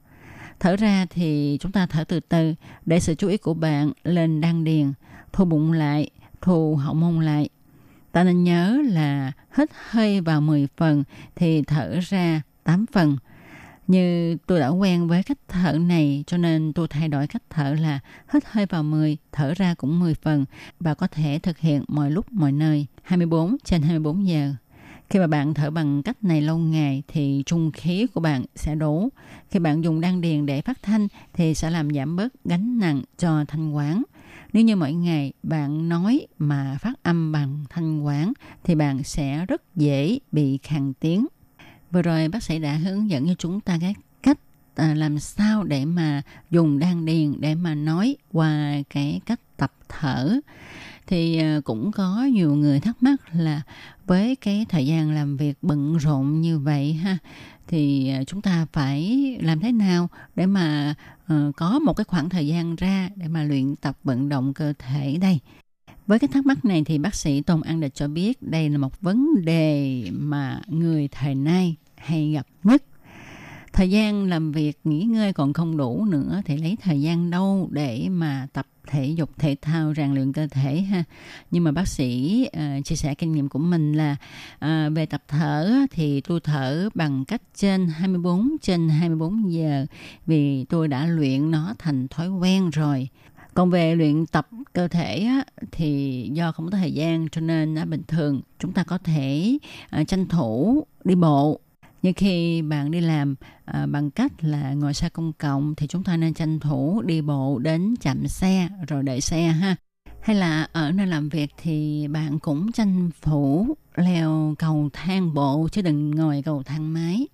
[0.60, 2.54] Thở ra thì chúng ta thở từ từ
[2.86, 4.94] để sự chú ý của bạn lên đan điền,
[5.34, 6.10] thu bụng lại,
[6.42, 7.50] thu hậu môn lại.
[8.12, 11.04] Ta nên nhớ là hít hơi vào 10 phần
[11.36, 13.18] thì thở ra 8 phần.
[13.94, 17.76] Như tôi đã quen với cách thở này cho nên tôi thay đổi cách thở
[17.80, 18.00] là
[18.34, 20.46] hít hơi vào 10, thở ra cũng 10 phần
[20.80, 24.54] và có thể thực hiện mọi lúc mọi nơi 24 trên 24 giờ.
[25.10, 28.76] Khi mà bạn thở bằng cách này lâu ngày thì trung khí của bạn sẽ
[28.76, 29.10] đủ.
[29.50, 33.02] Khi bạn dùng đan điền để phát thanh thì sẽ làm giảm bớt gánh nặng
[33.18, 34.04] cho thanh quản.
[34.54, 38.34] Nếu như mỗi ngày bạn nói mà phát âm bằng thanh quản
[38.64, 41.28] thì bạn sẽ rất dễ bị khàn tiếng.
[41.94, 44.40] Vừa rồi bác sĩ đã hướng dẫn cho chúng ta cái cách
[44.76, 46.22] à, làm sao để mà
[46.52, 50.40] dùng đan điền để mà nói qua cái cách tập thở.
[51.08, 53.62] Thì à, cũng có nhiều người thắc mắc là
[54.06, 57.18] với cái thời gian làm việc bận rộn như vậy ha
[57.68, 60.96] thì à, chúng ta phải làm thế nào để mà
[61.34, 64.74] uh, có một cái khoảng thời gian ra để mà luyện tập vận động cơ
[64.80, 65.40] thể đây?
[66.08, 68.78] Với cái thắc mắc này thì bác sĩ Tôn An Địch cho biết đây là
[68.78, 72.84] một vấn đề mà người thời nay hay gặp nhất.
[73.74, 77.70] thời gian làm việc nghỉ ngơi còn không đủ nữa thì lấy thời gian đâu
[77.72, 81.04] để mà tập thể dục thể thao rèn luyện cơ thể ha
[81.52, 84.16] nhưng mà bác sĩ uh, chia sẻ kinh nghiệm của mình là
[84.66, 89.86] uh, về tập thở thì tôi thở bằng cách trên 24 trên 24 giờ
[90.26, 93.10] vì tôi đã luyện nó thành thói quen rồi
[93.54, 97.76] còn về luyện tập cơ thể á, thì do không có thời gian cho nên
[97.76, 99.58] á, bình thường chúng ta có thể
[99.90, 101.60] ờ, tranh thủ đi bộ
[102.04, 103.36] như khi bạn đi làm
[103.66, 107.22] à, bằng cách là ngồi xe công cộng thì chúng ta nên tranh thủ đi
[107.22, 109.76] bộ đến chạm xe rồi đợi xe ha.
[110.22, 115.68] Hay là ở nơi làm việc thì bạn cũng tranh thủ leo cầu thang bộ
[115.72, 117.28] chứ đừng ngồi cầu thang máy.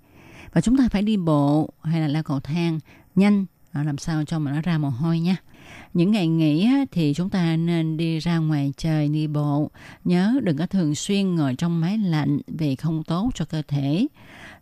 [0.53, 2.79] Và chúng ta phải đi bộ hay là leo cầu thang
[3.15, 5.35] nhanh à, làm sao cho mà nó ra mồ hôi nha.
[5.93, 9.71] Những ngày nghỉ thì chúng ta nên đi ra ngoài trời đi bộ.
[10.03, 14.07] Nhớ đừng có thường xuyên ngồi trong máy lạnh vì không tốt cho cơ thể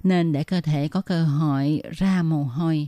[0.07, 2.87] nên để cơ thể có cơ hội ra mồ hôi.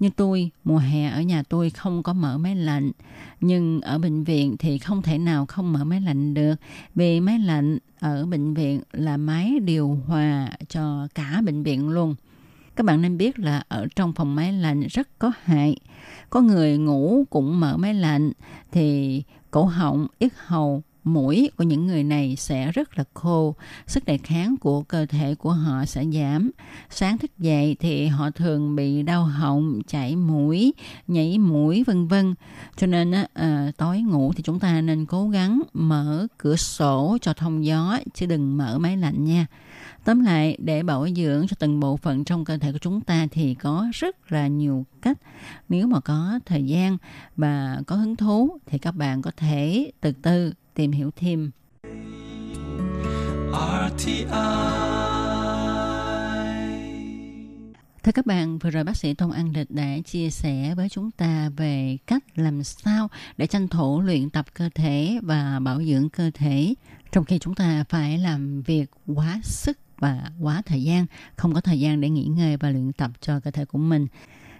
[0.00, 2.90] Như tôi, mùa hè ở nhà tôi không có mở máy lạnh,
[3.40, 6.54] nhưng ở bệnh viện thì không thể nào không mở máy lạnh được,
[6.94, 12.14] vì máy lạnh ở bệnh viện là máy điều hòa cho cả bệnh viện luôn.
[12.76, 15.76] Các bạn nên biết là ở trong phòng máy lạnh rất có hại.
[16.30, 18.32] Có người ngủ cũng mở máy lạnh
[18.72, 20.82] thì cổ họng, yết hầu
[21.12, 23.54] mũi của những người này sẽ rất là khô,
[23.86, 26.50] sức đề kháng của cơ thể của họ sẽ giảm.
[26.90, 30.74] Sáng thức dậy thì họ thường bị đau họng, chảy mũi,
[31.08, 32.34] nhảy mũi vân vân.
[32.76, 37.32] Cho nên à, tối ngủ thì chúng ta nên cố gắng mở cửa sổ cho
[37.32, 39.46] thông gió chứ đừng mở máy lạnh nha.
[40.04, 43.26] Tóm lại, để bảo dưỡng cho từng bộ phận trong cơ thể của chúng ta
[43.30, 45.18] thì có rất là nhiều cách.
[45.68, 46.96] Nếu mà có thời gian
[47.36, 51.50] và có hứng thú thì các bạn có thể từ từ tìm hiểu thêm.
[53.52, 54.24] RTI
[58.02, 61.10] Thưa các bạn, vừa rồi bác sĩ Tôn An Lịch đã chia sẻ với chúng
[61.10, 66.08] ta về cách làm sao để tranh thủ luyện tập cơ thể và bảo dưỡng
[66.10, 66.74] cơ thể
[67.12, 71.06] trong khi chúng ta phải làm việc quá sức và quá thời gian,
[71.36, 74.06] không có thời gian để nghỉ ngơi và luyện tập cho cơ thể của mình.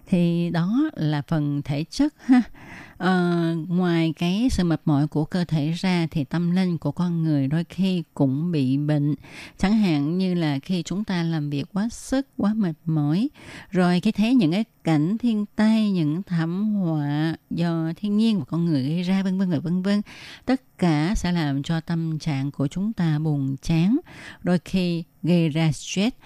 [0.08, 2.42] Thì đó là phần thể chất ha.
[2.98, 7.22] À, ngoài cái sự mệt mỏi của cơ thể ra thì tâm linh của con
[7.22, 9.14] người đôi khi cũng bị bệnh.
[9.58, 13.28] Chẳng hạn như là khi chúng ta làm việc quá sức quá mệt mỏi
[13.70, 18.44] rồi khi thấy những cái cảnh thiên tai những thảm họa do thiên nhiên và
[18.44, 20.02] con người gây ra vân vân và vân vân
[20.44, 23.98] tất cả sẽ làm cho tâm trạng của chúng ta buồn chán
[24.42, 26.16] đôi khi gây ra stress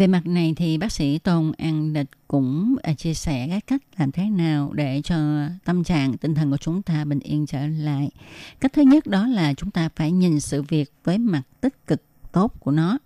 [0.00, 3.82] về mặt này thì bác sĩ Tôn An địch cũng à, chia sẻ các cách
[3.98, 5.16] làm thế nào để cho
[5.64, 8.10] tâm trạng, tinh thần của chúng ta bình yên trở lại.
[8.60, 12.02] Cách thứ nhất đó là chúng ta phải nhìn sự việc với mặt tích cực
[12.32, 12.98] tốt của nó.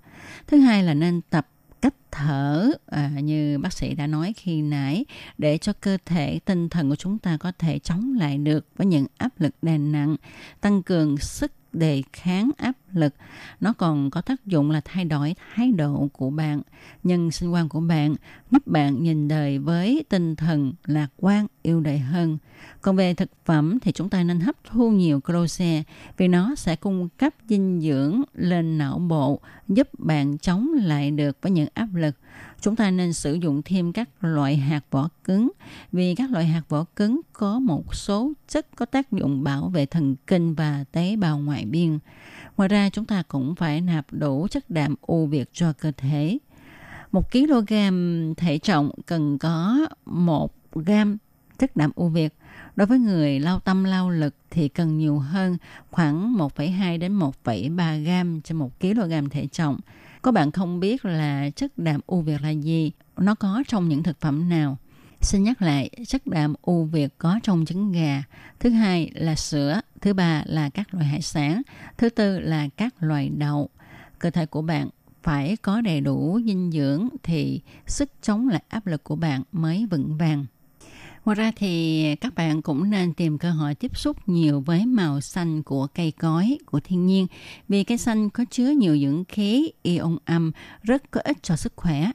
[0.46, 1.48] Thứ hai là nên tập
[1.82, 5.04] cách thở à, như bác sĩ đã nói khi nãy
[5.38, 8.86] để cho cơ thể tinh thần của chúng ta có thể chống lại được với
[8.86, 10.16] những áp lực đè nặng
[10.60, 13.14] tăng cường sức đề kháng áp lực.
[13.60, 16.62] Nó còn có tác dụng là thay đổi thái độ của bạn,
[17.02, 18.14] nhân sinh quan của bạn,
[18.50, 22.38] giúp bạn nhìn đời với tinh thần lạc quan, yêu đời hơn.
[22.80, 25.82] Còn về thực phẩm thì chúng ta nên hấp thu nhiều cloce
[26.16, 31.38] vì nó sẽ cung cấp dinh dưỡng lên não bộ, giúp bạn chống lại được
[31.42, 32.16] với những áp lực
[32.64, 35.50] chúng ta nên sử dụng thêm các loại hạt vỏ cứng
[35.92, 39.86] vì các loại hạt vỏ cứng có một số chất có tác dụng bảo vệ
[39.86, 41.98] thần kinh và tế bào ngoại biên.
[42.56, 46.38] Ngoài ra chúng ta cũng phải nạp đủ chất đạm ưu việt cho cơ thể.
[47.12, 47.74] Một kg
[48.36, 51.16] thể trọng cần có một gam
[51.58, 52.34] chất đạm ưu việt.
[52.76, 55.56] Đối với người lao tâm lao lực thì cần nhiều hơn
[55.90, 59.80] khoảng 1,2 đến 1,3 gam trên một kg thể trọng.
[60.24, 64.02] Có bạn không biết là chất đạm ưu việt là gì, nó có trong những
[64.02, 64.78] thực phẩm nào.
[65.20, 68.22] Xin nhắc lại, chất đạm ưu việt có trong trứng gà.
[68.60, 69.80] Thứ hai là sữa.
[70.00, 71.62] Thứ ba là các loại hải sản.
[71.98, 73.68] Thứ tư là các loại đậu.
[74.18, 74.88] Cơ thể của bạn
[75.22, 79.86] phải có đầy đủ dinh dưỡng thì sức chống lại áp lực của bạn mới
[79.90, 80.46] vững vàng.
[81.24, 85.20] Ngoài ra thì các bạn cũng nên tìm cơ hội tiếp xúc nhiều với màu
[85.20, 87.26] xanh của cây cối, của thiên nhiên
[87.68, 90.52] vì cây xanh có chứa nhiều dưỡng khí ion âm
[90.82, 92.10] rất có ích cho sức khỏe.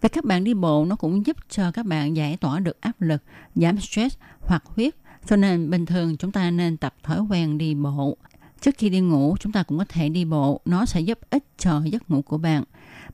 [0.00, 3.00] Và các bạn đi bộ nó cũng giúp cho các bạn giải tỏa được áp
[3.00, 3.22] lực,
[3.54, 4.94] giảm stress hoặc huyết.
[5.26, 8.16] Cho nên bình thường chúng ta nên tập thói quen đi bộ.
[8.60, 11.44] Trước khi đi ngủ chúng ta cũng có thể đi bộ, nó sẽ giúp ích
[11.58, 12.64] cho giấc ngủ của bạn.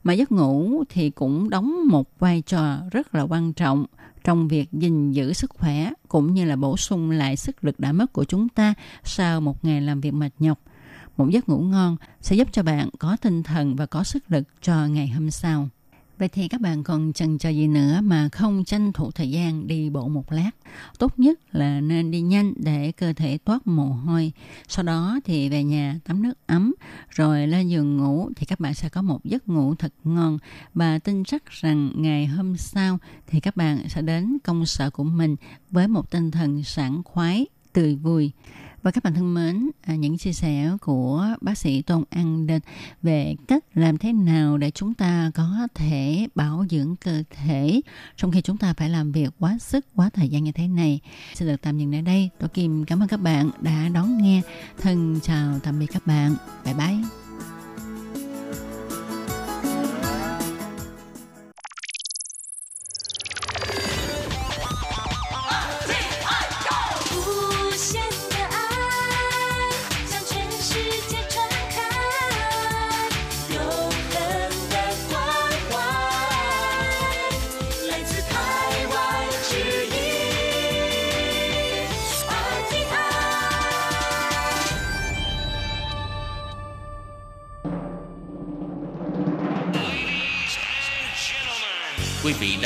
[0.03, 3.85] Mà giấc ngủ thì cũng đóng một vai trò rất là quan trọng
[4.27, 7.91] trong việc gìn giữ sức khỏe cũng như là bổ sung lại sức lực đã
[7.91, 8.73] mất của chúng ta
[9.03, 10.59] sau một ngày làm việc mệt nhọc.
[11.17, 14.43] Một giấc ngủ ngon sẽ giúp cho bạn có tinh thần và có sức lực
[14.61, 15.69] cho ngày hôm sau.
[16.17, 19.67] Vậy thì các bạn còn chần chờ gì nữa mà không tranh thủ thời gian
[19.67, 20.51] đi bộ một lát.
[20.99, 24.31] Tốt nhất là nên đi nhanh để cơ thể toát mồ hôi.
[24.67, 26.73] Sau đó thì về nhà tắm nước ấm
[27.09, 30.37] rồi lên giường ngủ thì các bạn sẽ có một giấc ngủ thật ngon.
[30.73, 32.97] Và tin chắc rằng ngày hôm sau
[33.27, 35.35] thì các bạn sẽ đến công sở của mình
[35.71, 38.31] với một tinh thần sảng khoái, tươi vui.
[38.87, 42.61] Và các bạn thân mến, à, những chia sẻ của bác sĩ Tôn An Định
[43.01, 47.81] về cách làm thế nào để chúng ta có thể bảo dưỡng cơ thể
[48.15, 50.99] trong khi chúng ta phải làm việc quá sức, quá thời gian như thế này.
[51.35, 52.29] Xin được tạm dừng ở đây.
[52.39, 54.41] Tôi Kim cảm ơn các bạn đã đón nghe.
[54.81, 56.35] Thân chào tạm biệt các bạn.
[56.65, 57.26] Bye bye.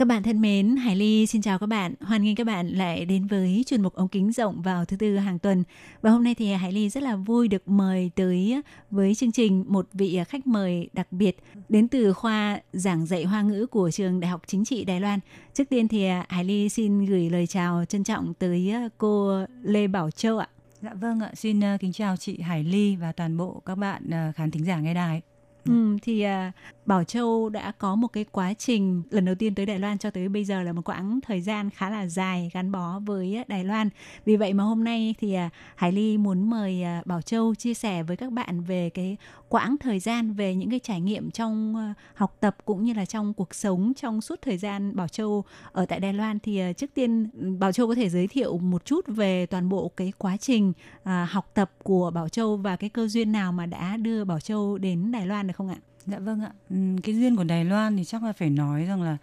[0.00, 1.94] Các bạn thân mến, Hải Ly xin chào các bạn.
[2.00, 5.16] Hoan nghênh các bạn lại đến với chuyên mục ống kính rộng vào thứ tư
[5.16, 5.64] hàng tuần.
[6.02, 9.64] Và hôm nay thì Hải Ly rất là vui được mời tới với chương trình
[9.68, 11.36] một vị khách mời đặc biệt
[11.68, 15.20] đến từ khoa giảng dạy hoa ngữ của trường Đại học Chính trị Đài Loan.
[15.54, 19.44] Trước tiên thì à, Hải Ly xin gửi lời chào trân trọng tới à, cô
[19.62, 20.48] Lê Bảo Châu ạ.
[20.82, 24.10] Dạ vâng ạ, xin à, kính chào chị Hải Ly và toàn bộ các bạn
[24.36, 25.22] khán thính giả nghe đài.
[25.66, 26.52] Ừ, thì à,
[26.86, 30.10] Bảo Châu đã có một cái quá trình lần đầu tiên tới Đài Loan cho
[30.10, 33.44] tới bây giờ là một quãng thời gian khá là dài gắn bó với à,
[33.48, 33.88] Đài Loan.
[34.24, 37.74] Vì vậy mà hôm nay thì à, Hải Ly muốn mời à, Bảo Châu chia
[37.74, 39.16] sẻ với các bạn về cái
[39.50, 43.04] quãng thời gian về những cái trải nghiệm trong à, học tập cũng như là
[43.04, 46.72] trong cuộc sống trong suốt thời gian Bảo Châu ở tại Đài Loan thì à,
[46.72, 47.28] trước tiên
[47.58, 50.72] Bảo Châu có thể giới thiệu một chút về toàn bộ cái quá trình
[51.04, 54.40] à, học tập của Bảo Châu và cái cơ duyên nào mà đã đưa Bảo
[54.40, 55.76] Châu đến Đài Loan được không ạ?
[56.06, 59.02] Dạ vâng ạ, Ừm, cái duyên của Đài Loan thì chắc là phải nói rằng
[59.02, 59.16] là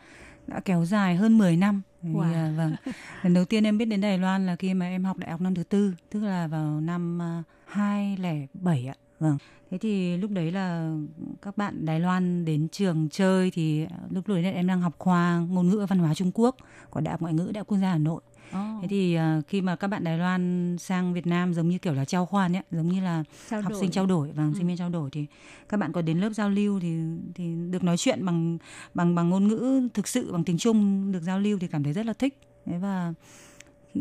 [0.47, 1.81] đã kéo dài hơn 10 năm.
[2.03, 2.33] Wow.
[2.33, 2.75] à, vâng,
[3.23, 5.41] lần đầu tiên em biết đến Đài Loan là khi mà em học đại học
[5.41, 8.95] năm thứ tư, tức là vào năm à, 2007 ạ.
[9.19, 9.37] Vâng.
[9.71, 10.95] Thế thì lúc đấy là
[11.41, 15.69] các bạn Đài Loan đến trường chơi thì lúc đấy em đang học khoa ngôn
[15.69, 16.55] ngữ văn hóa Trung Quốc
[16.89, 18.21] của Đại học Ngoại ngữ Đại học Quốc gia Hà Nội.
[18.51, 21.93] Thế thì à, khi mà các bạn Đài Loan sang Việt Nam giống như kiểu
[21.93, 23.81] là trao khoan ấy, giống như là Trao học đổi.
[23.81, 24.51] sinh trao đổi và Ừ.
[24.57, 25.25] sinh viên trao đổi thì
[25.69, 26.97] các bạn có đến lớp giao lưu thì
[27.35, 28.57] thì được nói chuyện bằng
[28.93, 31.93] bằng bằng ngôn ngữ thực sự bằng tiếng Trung được giao lưu thì cảm thấy
[31.93, 32.39] rất là thích.
[32.65, 33.13] Thế và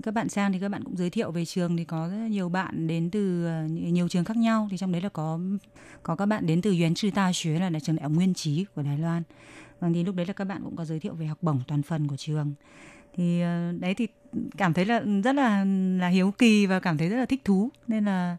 [0.02, 2.48] các bạn sang thì các bạn cũng giới thiệu về trường thì có rất nhiều
[2.48, 5.38] bạn đến từ ờ, nhiều trường khác nhau thì trong đấy là có
[6.02, 8.34] có các bạn đến từ Yuan Chư Ta Xuế là là trường đại học Nguyên
[8.34, 9.22] Trí của Đài Loan.
[9.80, 11.82] Vâng thì lúc đấy là các bạn cũng có giới thiệu về học bổng toàn
[11.82, 12.54] phần của trường.
[13.14, 14.08] Thì ờ, đấy thì
[14.56, 15.64] cảm thấy là rất là
[15.98, 18.36] là hiếu kỳ và cảm thấy rất là thích thú nên là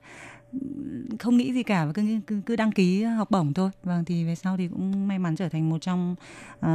[1.19, 3.69] không nghĩ gì cả và cứ cứ, cứ đăng ký học bổng thôi.
[3.83, 6.15] Vâng thì về sau thì cũng may mắn trở thành một trong
[6.59, 6.67] uh,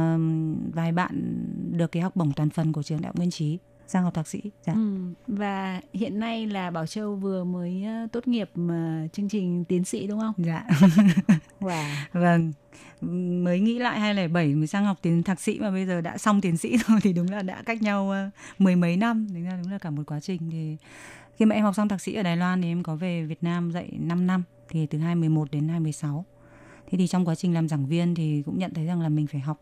[0.73, 1.43] vài bạn
[1.77, 3.57] được cái học bổng toàn phần của trường đại học Nguyên Trí
[3.93, 4.41] sang học thạc sĩ.
[4.65, 4.73] Dạ.
[4.73, 9.65] Ừ, và hiện nay là Bảo Châu vừa mới ờ, tốt nghiệp mà chương trình
[9.65, 10.33] tiến sĩ đúng không?
[10.37, 10.67] Dạ.
[11.59, 11.95] Wow.
[12.13, 12.53] Vâng.
[13.43, 16.41] Mới nghĩ lại 2007 mới sang học tiến thạc sĩ mà bây giờ đã xong
[16.41, 19.57] tiến sĩ rồi thì đúng là đã cách nhau ờ, mười mấy năm, đúng là
[19.63, 20.77] đúng là cả một quá trình thì
[21.35, 23.43] khi mà em học xong thạc sĩ ở Đài Loan thì em có về Việt
[23.43, 26.25] Nam dạy 5 năm thì từ 2011 đến 2016.
[26.91, 29.27] Thế thì trong quá trình làm giảng viên thì cũng nhận thấy rằng là mình
[29.27, 29.59] phải học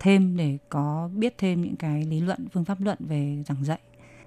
[0.00, 3.78] thêm để có biết thêm những cái lý luận, phương pháp luận về giảng dạy.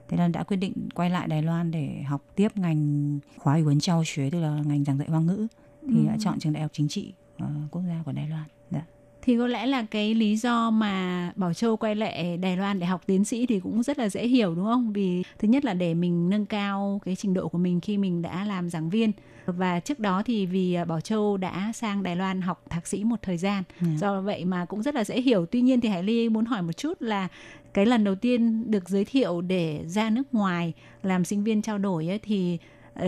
[0.09, 3.63] Thế nên đã quyết định quay lại Đài Loan để học tiếp ngành khóa ủy
[3.63, 5.47] huấn trao xuế tức là ngành giảng dạy Hoa ngữ.
[5.82, 6.07] Thì Ừ.
[6.07, 8.43] đã chọn trường đại học chính trị ờ, quốc gia của Đài Loan.
[8.72, 8.82] Dạ.
[9.28, 12.86] Thì có lẽ là cái lý do mà Bảo Châu quay lại Đài Loan để
[12.86, 14.93] học tiến sĩ thì cũng rất là dễ hiểu đúng không?
[14.93, 18.21] Vì thứ nhất là để mình nâng cao cái trình độ của mình khi mình
[18.21, 19.11] đã làm giảng viên
[19.45, 23.03] và trước đó thì vì à, Bảo Châu đã sang Đài Loan học thạc sĩ
[23.03, 23.88] một thời gian Dạ.
[24.01, 25.45] do vậy mà cũng rất là dễ hiểu.
[25.45, 27.28] Tuy nhiên thì Hải Ly muốn hỏi một chút là
[27.73, 30.73] cái lần đầu tiên được giới thiệu để ra nước ngoài
[31.03, 32.57] làm sinh viên trao đổi ấy, thì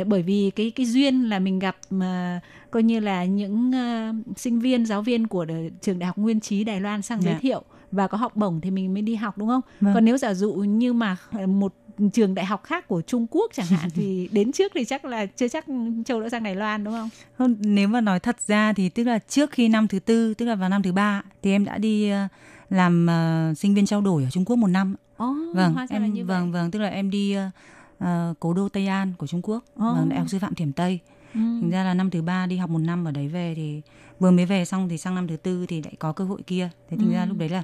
[0.07, 2.39] bởi vì cái cái duyên là mình gặp mà
[2.71, 5.45] coi như là những ờ, sinh viên giáo viên của
[5.81, 7.39] trường đại học Nguyên Trí Đài Loan sang giới Dạ.
[7.39, 9.61] thiệu và có học bổng thì mình mới đi học đúng không?
[9.81, 9.93] Vâng.
[9.93, 11.73] Còn nếu giả dụ như mà ờ, một
[12.13, 15.25] trường đại học khác của Trung Quốc chẳng hạn thì đến trước thì chắc là
[15.25, 15.65] chưa chắc
[16.05, 17.09] Châu đã sang Đài Loan đúng không?
[17.37, 20.45] Hơn nếu mà nói thật ra thì tức là trước khi năm thứ tư, tức
[20.45, 22.27] là vào năm thứ ba thì em đã đi ờ,
[22.69, 24.95] làm ờ, sinh viên trao đổi ở Trung Quốc một năm.
[25.17, 26.61] Ồ, vâng, ra là em như vâng vậy.
[26.61, 27.49] vâng, tức là em đi ờ,
[27.99, 29.93] ờ, cố đô Tây An của Trung Quốc, Ồ.
[29.93, 30.99] vâng, đại học sư phạm Thiểm Tây.
[31.33, 31.39] Ừ.
[31.39, 33.81] Thành ra là năm thứ ba đi học một năm ở đấy về thì
[34.19, 36.69] vừa mới về xong thì sang năm thứ tư thì lại có cơ hội kia.
[36.89, 37.27] Thế thành ra Ừ.
[37.27, 37.63] lúc đấy là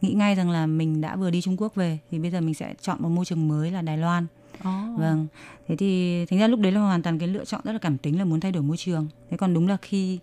[0.00, 2.54] nghĩ ngay rằng là mình đã vừa đi Trung Quốc về thì bây giờ mình
[2.54, 4.26] sẽ chọn một môi trường mới là Đài Loan.
[4.64, 4.70] Ồ.
[4.98, 5.26] Vâng.
[5.68, 7.98] Thế thì thành ra lúc đấy là hoàn toàn cái lựa chọn rất là cảm
[7.98, 9.06] tính là muốn thay đổi môi trường.
[9.30, 10.18] Thế còn đúng là khi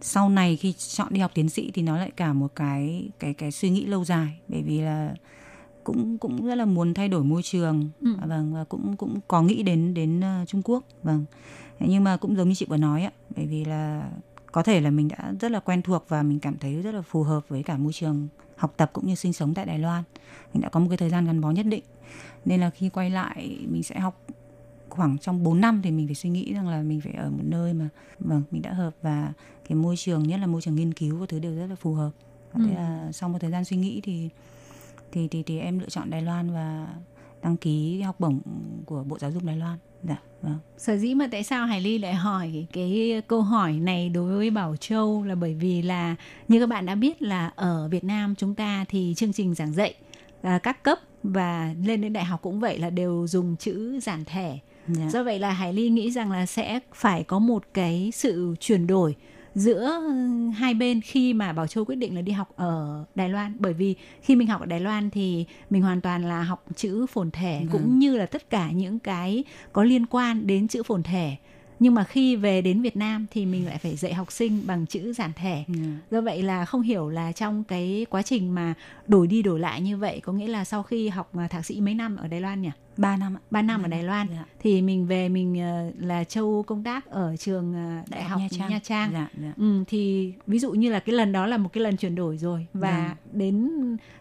[0.00, 3.34] sau này khi chọn đi học tiến sĩ thì nó lại cả một cái cái
[3.34, 5.14] cái suy nghĩ lâu dài bởi vì là
[5.84, 7.88] cũng cũng rất là muốn thay đổi môi trường.
[8.00, 8.14] Ừ.
[8.20, 11.24] À, vâng và cũng cũng có nghĩ đến đến ờ, Trung Quốc vâng.
[11.80, 14.10] Nhưng mà cũng giống như chị vừa nói ạ bởi vì là
[14.52, 17.02] có thể là mình đã rất là quen thuộc và mình cảm thấy rất là
[17.02, 20.02] phù hợp với cả môi trường học tập cũng như sinh sống tại Đài Loan.
[20.54, 21.82] Mình đã có một cái thời gian gắn bó nhất định.
[22.44, 24.20] Nên là khi quay lại mình sẽ học
[24.88, 27.42] khoảng trong 4 năm thì mình phải suy nghĩ rằng là mình phải ở một
[27.42, 27.88] nơi mà
[28.20, 29.32] vâng mình đã hợp và
[29.68, 31.94] cái môi trường nhất là môi trường nghiên cứu và thứ đều rất là phù
[31.94, 32.10] hợp.
[32.52, 32.76] Và thế Ừ.
[32.76, 34.28] là sau một thời gian suy nghĩ thì
[35.12, 36.86] thì thì thì em lựa chọn Đài Loan và
[37.42, 38.40] đăng ký học bổng
[38.86, 39.78] của Bộ Giáo dục Đài Loan.
[40.02, 40.58] Dạ vâng.
[40.78, 44.50] Sở dĩ mà tại sao Hải Ly lại hỏi cái câu hỏi này đối với
[44.50, 46.16] Bảo Châu là bởi vì là
[46.48, 49.72] như các bạn đã biết là ở Việt Nam chúng ta thì chương trình giảng
[49.72, 49.94] dạy
[50.42, 54.24] à, các cấp và lên đến đại học cũng vậy là đều dùng chữ giản
[54.24, 54.58] thể.
[54.88, 55.08] dạ.
[55.10, 58.86] Do vậy là Hải Ly nghĩ rằng là sẽ phải có một cái sự chuyển
[58.86, 59.16] đổi
[59.54, 60.00] giữa
[60.54, 63.72] hai bên khi mà Bảo Châu quyết định là đi học ở Đài Loan bởi
[63.72, 67.30] vì khi mình học ở Đài Loan thì mình hoàn toàn là học chữ phồn
[67.30, 67.68] thể Vâng.
[67.72, 71.36] cũng như là tất cả những cái có liên quan đến chữ phồn thể
[71.78, 74.86] nhưng mà khi về đến Việt Nam thì mình lại phải dạy học sinh bằng
[74.86, 75.74] chữ giản thể dạ.
[76.10, 78.74] do vậy là không hiểu là trong cái quá trình mà
[79.06, 81.80] đổi đi đổi lại như vậy có nghĩa là sau khi học à, thạc sĩ
[81.80, 83.40] mấy năm ở Đài Loan nhỉ ba năm ạ.
[83.50, 84.26] 3 năm ở Đài Loan.
[84.30, 84.44] Dạ.
[84.60, 88.80] thì mình về mình ờ, là châu công tác ở trường ờ, đại học Nha
[88.82, 89.52] Trang, dạ dạ.
[89.56, 92.38] Ừ, thì ví dụ như là cái lần đó là một cái lần chuyển đổi
[92.38, 92.66] rồi.
[92.74, 93.70] Và đến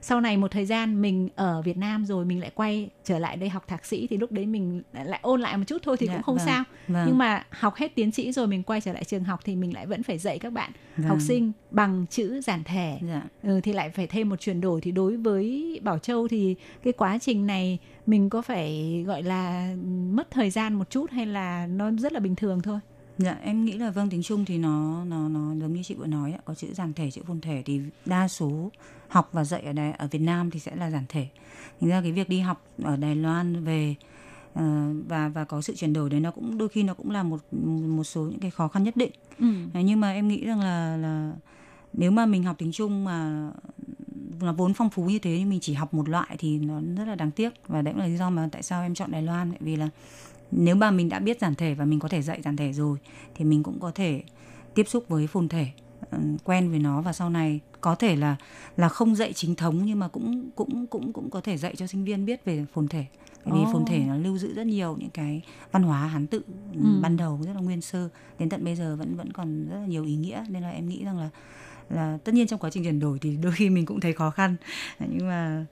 [0.02, 3.38] sau này một thời gian mình ở Việt Nam rồi mình lại quay trở lại
[3.38, 5.98] đây học thạc sĩ thì lúc đấy mình lại lại ôn lại một chút thôi
[6.00, 6.64] thì Dạ, cũng không vâng, sao.
[6.88, 7.04] Vâng.
[7.08, 9.74] nhưng mà học hết tiến sĩ rồi mình quay trở lại trường học thì mình
[9.74, 11.08] lại vẫn phải dạy các bạn Vâng.
[11.08, 13.00] học sinh bằng chữ giản thể.
[13.08, 13.22] Dạ.
[13.44, 14.82] Ừ, thì lại phải thêm một chuyển đổi.
[14.82, 17.80] Thì đối với Bảo Châu thì cái quá trình này
[18.12, 19.74] mình có phải gọi là
[20.12, 22.80] mất thời gian một chút hay là nó rất là bình thường thôi
[23.18, 26.06] Dạ em nghĩ là vâng tiếng Trung thì nó nó nó giống như chị vừa
[26.06, 28.72] nói có chữ giản thể chữ phồn thể thì đa số
[29.08, 31.28] học và dạy ở Đài, ở Việt Nam thì sẽ là giản thể.
[31.82, 33.96] Thành ra cái việc đi học ở Đài Loan về
[34.54, 34.64] ờ,
[35.08, 37.54] và và có sự chuyển đổi đấy nó cũng đôi khi nó cũng là một
[37.98, 39.12] một số những cái khó khăn nhất định.
[39.40, 39.46] ừ.
[39.74, 41.34] Nhưng mà em nghĩ rằng là là
[41.94, 43.50] nếu mà mình học tiếng Trung mà
[44.44, 47.08] nó vốn phong phú như thế nhưng mình chỉ học một loại thì nó rất
[47.08, 49.22] là đáng tiếc và đấy cũng là lý do mà tại sao em chọn Đài
[49.22, 49.90] Loan tại vì là
[50.52, 52.98] nếu mà mình đã biết giản thể và mình có thể dạy giản thể rồi
[53.36, 54.24] thì mình cũng có thể
[54.74, 55.68] tiếp xúc với phồn thể
[56.12, 58.36] ừ, quen với nó và sau này có thể là
[58.78, 61.88] là không dạy chính thống nhưng mà cũng cũng cũng cũng có thể dạy cho
[61.88, 63.06] sinh viên biết về phồn thể
[63.46, 63.70] bởi vì Ồ.
[63.74, 66.42] phồn thể nó lưu giữ rất nhiều những cái văn hóa hán tự
[66.74, 66.80] ừ.
[66.84, 67.00] Ừ.
[67.02, 69.86] ban đầu rất là nguyên sơ đến tận bây giờ vẫn vẫn còn rất là
[69.86, 71.30] nhiều ý nghĩa nên là em nghĩ rằng là
[71.92, 74.30] là tất nhiên trong quá trình chuyển đổi thì đôi khi mình cũng thấy khó
[74.30, 74.56] khăn.
[75.00, 75.66] Nhưng mà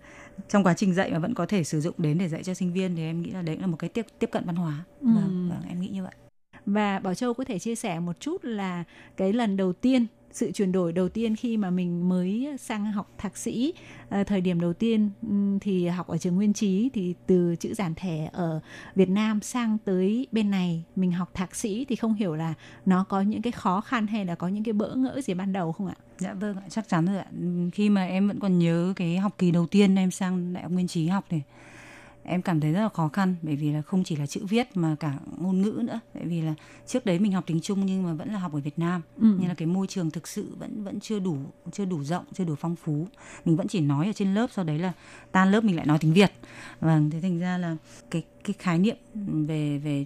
[0.50, 2.74] trong quá trình dạy mà vẫn có thể sử dụng đến để dạy cho sinh
[2.74, 4.84] viên thì em nghĩ là đấy là một cái tiếp tiếp cận văn hóa.
[5.02, 5.08] Ừ.
[5.08, 6.14] vâng, vâng em nghĩ như vậy.
[6.66, 8.84] Và Bảo Châu có thể chia sẻ một chút là
[9.18, 10.06] cái lần đầu tiên
[10.40, 13.74] sự chuyển đổi đầu tiên khi mà mình mới sang học thạc sĩ
[14.10, 15.10] à, thời điểm đầu tiên
[15.62, 18.60] thì học ở trường Nguyên Trí thì từ chữ giản thể ở
[18.96, 22.54] Việt Nam sang tới bên này mình học thạc sĩ thì không hiểu là
[22.86, 25.54] nó có những cái khó khăn hay là có những cái bỡ ngỡ gì ban
[25.54, 25.96] đầu không ạ?
[26.18, 27.28] Dạ vâng ạ, chắc chắn rồi ạ.
[27.74, 30.72] Khi mà em vẫn còn nhớ cái học kỳ đầu tiên em sang Đại học
[30.72, 31.42] Nguyên Trí học thì
[32.30, 34.78] em cảm thấy rất là khó khăn bởi vì là không chỉ là chữ viết
[34.78, 36.00] mà cả ngôn ngữ nữa.
[36.14, 36.54] Tại vì là
[36.88, 39.02] trước đấy mình học tiếng Trung nhưng mà vẫn là học ở Việt Nam.
[39.18, 39.36] Ừ.
[39.40, 41.38] Nên là cái môi trường thực sự vẫn vẫn chưa đủ
[41.72, 43.08] chưa đủ rộng, chưa đủ phong phú.
[43.46, 44.94] Mình vẫn chỉ nói ở trên lớp sau đấy là
[45.32, 46.32] tan lớp mình lại nói tiếng Việt.
[46.82, 47.78] Vâng, thế thành ra là
[48.12, 48.98] cái cái khái niệm
[49.48, 50.06] về về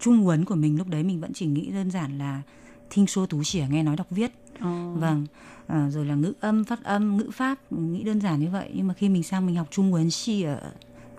[0.00, 2.42] trung huấn của mình lúc đấy mình vẫn chỉ nghĩ đơn giản là
[2.90, 4.92] thinh số tú xỉa nghe nói đọc viết Ờ.
[4.94, 5.26] vâng
[5.66, 8.70] à, rồi là ngữ âm phát âm ngữ pháp mình nghĩ đơn giản như vậy
[8.74, 10.72] nhưng mà khi mình sang mình học trung huấn si ở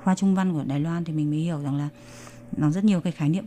[0.04, 1.90] khoa trung văn của đài loan thì mình mới hiểu rằng là
[2.58, 3.46] nó rất nhiều cái khái niệm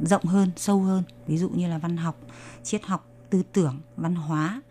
[0.00, 1.02] rộng hơn, sâu hơn.
[1.26, 2.16] Ví dụ như là văn học,
[2.62, 4.62] triết học, tư tưởng, văn hóa,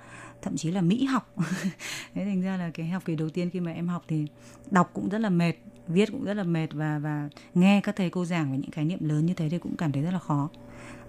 [0.41, 1.33] thậm chí là mỹ học.
[2.13, 4.27] Thế thành ra là cái học kỳ đầu tiên khi mà em học thì
[4.71, 5.53] đọc cũng rất là mệt,
[5.87, 8.85] viết cũng rất là mệt và và nghe các thầy cô giảng về những khái
[8.85, 10.49] niệm lớn như thế thì cũng cảm thấy rất là khó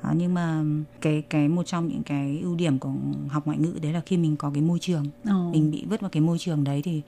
[0.02, 0.64] à, nhưng mà
[1.00, 2.90] cái cái một trong những cái ưu điểm của
[3.28, 5.04] học ngoại ngữ đấy là khi mình có cái môi trường.
[5.24, 5.50] Ồ.
[5.52, 7.02] mình bị vứt vào cái môi trường đấy thì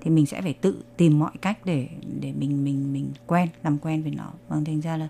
[0.00, 1.88] thì mình sẽ phải tự tìm mọi cách để
[2.20, 4.32] để mình mình mình quen làm quen với nó.
[4.48, 5.08] Vâng thành ra là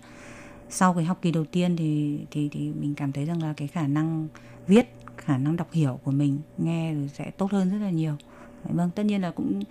[0.68, 3.68] sau cái học kỳ đầu tiên thì thì thì mình cảm thấy rằng là cái
[3.68, 4.28] khả năng
[4.66, 8.16] viết khả năng đọc hiểu của mình nghe rồi sẽ tốt hơn rất là nhiều
[8.64, 9.62] vâng tất nhiên là cũng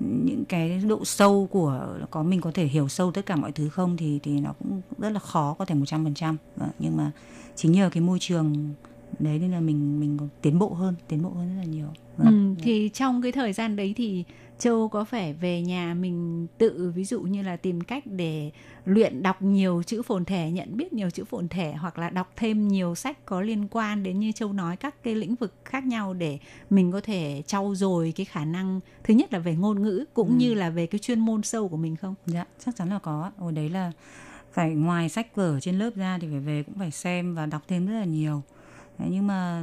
[0.00, 3.68] những cái độ sâu của, có mình có thể hiểu sâu tất cả mọi thứ
[3.68, 6.70] không thì thì nó cũng rất là khó có thể một trăm phần trăm vâng,
[6.78, 7.12] nhưng mà
[7.56, 8.74] chính nhờ cái môi trường
[9.18, 11.86] đấy nên là mình mình tiến bộ hơn, tiến bộ hơn rất là nhiều.
[12.18, 14.24] Ừ, thì trong cái thời gian đấy thì
[14.58, 18.50] Châu có phải về nhà mình tự ví dụ như là tìm cách để
[18.84, 22.32] luyện đọc nhiều chữ phồn thể, nhận biết nhiều chữ phồn thể hoặc là đọc
[22.36, 25.86] thêm nhiều sách có liên quan đến như Châu nói các cái lĩnh vực khác
[25.86, 26.38] nhau để
[26.70, 30.28] mình có thể trau dồi cái khả năng thứ nhất là về ngôn ngữ cũng
[30.28, 30.34] Ừ.
[30.36, 32.14] như là về cái chuyên môn sâu của mình không?
[32.26, 33.30] Dạ, chắc chắn là có.
[33.38, 33.92] Hồi đấy là
[34.52, 37.62] phải ngoài sách vở trên lớp ra thì phải về cũng phải xem và đọc
[37.68, 38.42] thêm rất là nhiều.
[38.98, 39.62] Đấy, nhưng mà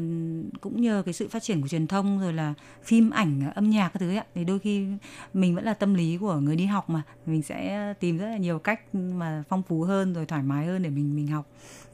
[0.62, 2.54] cũng nhờ cái sự phát triển của truyền thông rồi là
[2.84, 4.88] phim ảnh, âm nhạc các thứ ấy, thì đôi khi
[5.34, 7.02] mình vẫn là tâm lý của người đi học mà.
[7.26, 10.84] Mình sẽ tìm rất là nhiều cách mà phong phú hơn rồi thoải mái hơn
[10.84, 11.48] để mình mình học.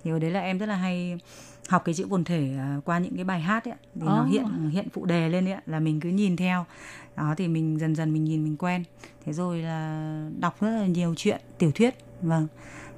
[0.04, 1.18] Thì hồi đấy là em rất là hay
[1.70, 4.26] học cái chữ quần thể à, qua những cái bài hát ấy, thì nó Ồ.
[4.26, 6.66] hiện hiện phụ đề lên ấy, là mình cứ nhìn theo.
[7.16, 8.84] Đó thì mình dần dần mình nhìn mình quen.
[9.26, 12.48] Thế rồi là đọc rất là nhiều chuyện tiểu thuyết vâng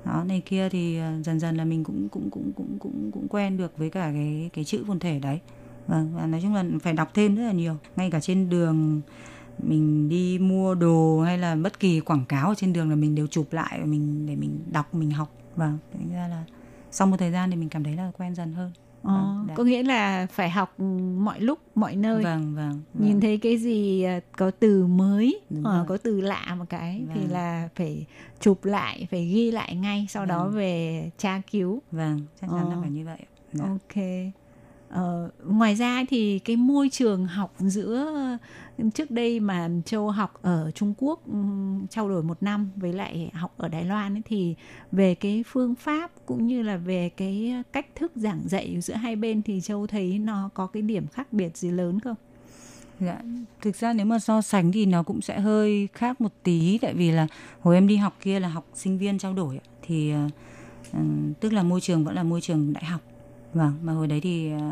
[0.06, 3.28] đó, này kia thì ờ, dần dần là mình cũng cũng cũng cũng cũng cũng
[3.28, 5.40] quen được với cả cái cái chữ quần thể đấy.
[5.88, 7.78] Vâng và nói chung là phải đọc thêm rất là nhiều.
[7.96, 9.02] Ngay cả trên đường
[9.58, 13.16] mình đi mua đồ hay là bất kỳ quảng cáo ở trên đường là mình
[13.16, 15.32] đều chụp lại mình, để mình đọc, mình học.
[15.56, 16.44] Và thành ra là
[16.92, 18.72] sau một thời gian thì mình cảm thấy là quen dần hơn.
[19.04, 19.54] Ờ, Vâng, dạ.
[19.56, 20.80] có nghĩa là phải học
[21.18, 23.22] mọi lúc mọi nơi vâng vâng, nhìn vâng.
[23.22, 25.86] thấy cái gì à, có từ mới rồi.
[25.88, 27.32] có từ lạ một cái thì Vâng.
[27.32, 28.06] là phải
[28.40, 30.54] chụp lại phải ghi lại ngay sau đó Vâng.
[30.56, 32.82] về tra cứu vâng chắc chắn là Ờ.
[32.82, 33.20] phải như vậy
[33.54, 33.66] Dạ.
[33.66, 34.04] ok
[34.90, 35.30] Ờ,
[35.62, 38.14] ngoài ra thì cái môi trường học giữa
[38.94, 41.22] trước đây mà châu học ở Trung Quốc
[41.90, 44.56] trao đổi một năm với lại học ở Đài Loan ấy, thì
[44.92, 49.16] về cái phương pháp cũng như là về cái cách thức giảng dạy giữa hai
[49.16, 52.16] bên thì châu thấy nó có cái điểm khác biệt gì lớn không?
[53.00, 53.22] Dạ,
[53.62, 56.94] thực ra nếu mà so sánh thì nó cũng sẽ hơi khác một tí tại
[56.94, 57.28] vì là
[57.62, 60.14] hồi em đi học kia là học sinh viên trao đổi thì
[60.94, 61.02] uh,
[61.40, 63.02] tức là môi trường vẫn là môi trường đại học.
[63.54, 64.72] Vâng, mà hồi đấy thì ờ,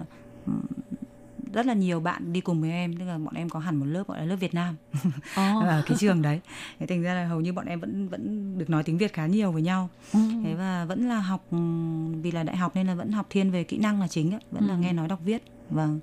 [1.53, 3.85] rất là nhiều bạn đi cùng với em, tức là bọn em có hẳn một
[3.85, 4.75] lớp gọi là lớp Việt Nam
[5.35, 5.59] Ồ.
[5.59, 6.39] ở cái trường đấy.
[6.79, 9.27] Thế thành ra là hầu như bọn em vẫn vẫn được nói tiếng Việt khá
[9.27, 9.89] nhiều với nhau.
[10.13, 10.19] Ừ.
[10.43, 13.51] Thế và vẫn là học ừm, vì là đại học nên là vẫn học thiên
[13.51, 14.79] về kỹ năng là chính ạ, vẫn là Ừ.
[14.79, 15.43] nghe nói đọc viết.
[15.69, 15.99] Vâng.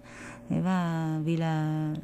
[0.48, 1.94] Thế và vì là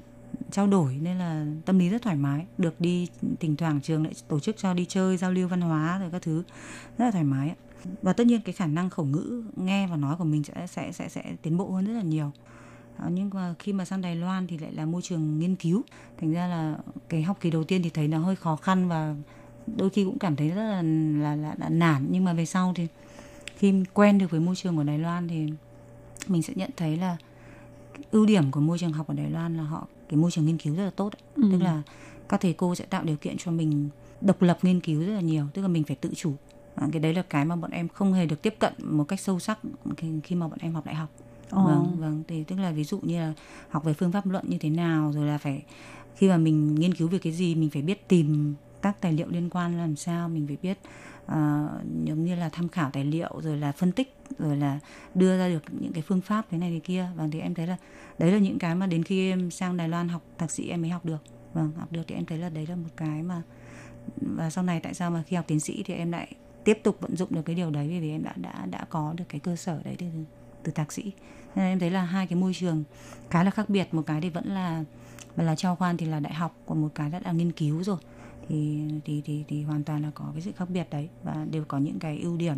[0.51, 3.09] trao đổi nên là tâm lý rất thoải mái, được đi
[3.41, 6.23] thỉnh thoảng trường lại tổ chức cho đi chơi giao lưu văn hóa rồi các
[6.23, 6.43] thứ
[6.99, 7.55] rất là thoải mái.
[8.03, 10.93] Và tất nhiên cái khả năng khẩu ngữ nghe và nói của mình sẽ sẽ
[10.93, 12.33] sẽ sẽ tiến bộ hơn rất là nhiều.
[13.03, 15.83] Đó, nhưng mà khi mà sang Đài Loan thì lại là môi trường nghiên cứu,
[16.21, 16.79] thành ra là
[17.09, 19.15] cái học kỳ đầu tiên thì thấy nó hơi khó khăn và
[19.77, 20.83] đôi khi cũng cảm thấy rất là
[21.23, 22.87] là, là, là nản nhưng mà về sau thì
[23.57, 25.47] khi quen được với môi trường của Đài Loan thì
[26.29, 27.17] mình sẽ nhận thấy là
[28.11, 30.59] ưu điểm của môi trường học ở Đài Loan là họ cái môi trường nghiên
[30.59, 31.13] cứu rất là tốt.
[31.35, 31.43] Ừ.
[31.53, 31.83] tức là
[32.29, 33.89] các thầy cô sẽ tạo điều kiện cho mình
[34.21, 36.35] độc lập nghiên cứu rất là nhiều tức là mình phải tự chủ
[36.75, 39.21] à, cái đấy là cái mà bọn em không hề được tiếp cận một cách
[39.21, 39.59] sâu sắc
[40.25, 41.09] khi mà bọn em học đại học
[41.53, 41.65] Ồ.
[41.65, 43.33] vâng vâng thì tức là ví dụ như là
[43.69, 45.63] học về phương pháp luận như thế nào rồi là phải
[46.17, 49.29] khi mà mình nghiên cứu về cái gì mình phải biết tìm các tài liệu
[49.29, 50.79] liên quan làm sao mình phải biết
[51.25, 51.31] uh,
[52.05, 54.79] giống như là tham khảo tài liệu rồi là phân tích rồi là
[55.15, 57.09] đưa ra được những cái phương pháp thế này thế kia.
[57.17, 57.77] Vâng thì em thấy là
[58.19, 60.81] đấy là những cái mà đến khi em sang Đài Loan học thạc sĩ em
[60.83, 61.23] mới học được.
[61.55, 63.43] Vâng học được thì em thấy là đấy là một cái mà
[64.17, 66.35] và sau này tại sao mà khi học tiến sĩ thì em lại
[66.65, 67.89] tiếp tục vận dụng được cái điều đấy?
[67.89, 70.07] Vì vì em đã đã đã có được cái cơ sở đấy thì
[70.65, 71.13] từ thạc sĩ.
[71.55, 72.85] Nên em thấy là hai cái môi trường
[73.31, 73.95] khá là khác biệt.
[73.95, 74.85] Một cái thì vẫn là
[75.37, 77.83] vẫn là trao khoan thì là đại học còn một cái đã là nghiên cứu
[77.83, 77.97] rồi.
[78.49, 81.65] Thì thì thì thì hoàn toàn là có cái sự khác biệt đấy và đều
[81.69, 82.57] có những cái ưu điểm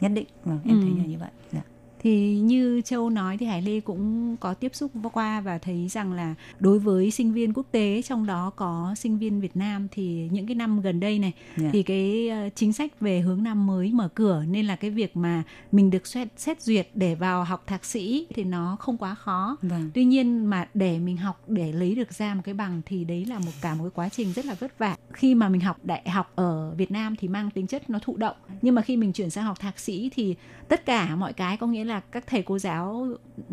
[0.00, 0.26] nhất định.
[0.44, 0.98] Vâng em thấy Ừ.
[0.98, 1.30] là như vậy.
[1.52, 1.62] Dạ.
[2.04, 6.12] Thì như Châu nói thì Hải Lê cũng có tiếp xúc qua và thấy rằng
[6.12, 10.28] là đối với sinh viên quốc tế trong đó có sinh viên Việt Nam thì
[10.32, 11.70] những cái năm gần đây này Dạ.
[11.72, 15.16] thì cái ờ, chính sách về hướng năm mới mở cửa nên là cái việc
[15.16, 15.42] mà
[15.72, 19.56] mình được xét, xét duyệt để vào học thạc sĩ thì nó không quá khó.
[19.62, 19.90] Vâng.
[19.94, 23.24] Tuy nhiên mà để mình học để lấy được ra một cái bằng thì đấy
[23.24, 24.96] là một cả một cái quá trình rất là vất vả.
[25.12, 28.16] Khi mà mình học đại học ở Việt Nam thì mang tính chất nó thụ
[28.16, 30.34] động, nhưng mà khi mình chuyển sang học thạc sĩ thì
[30.68, 33.06] tất cả mọi cái có nghĩa là là các thầy cô giáo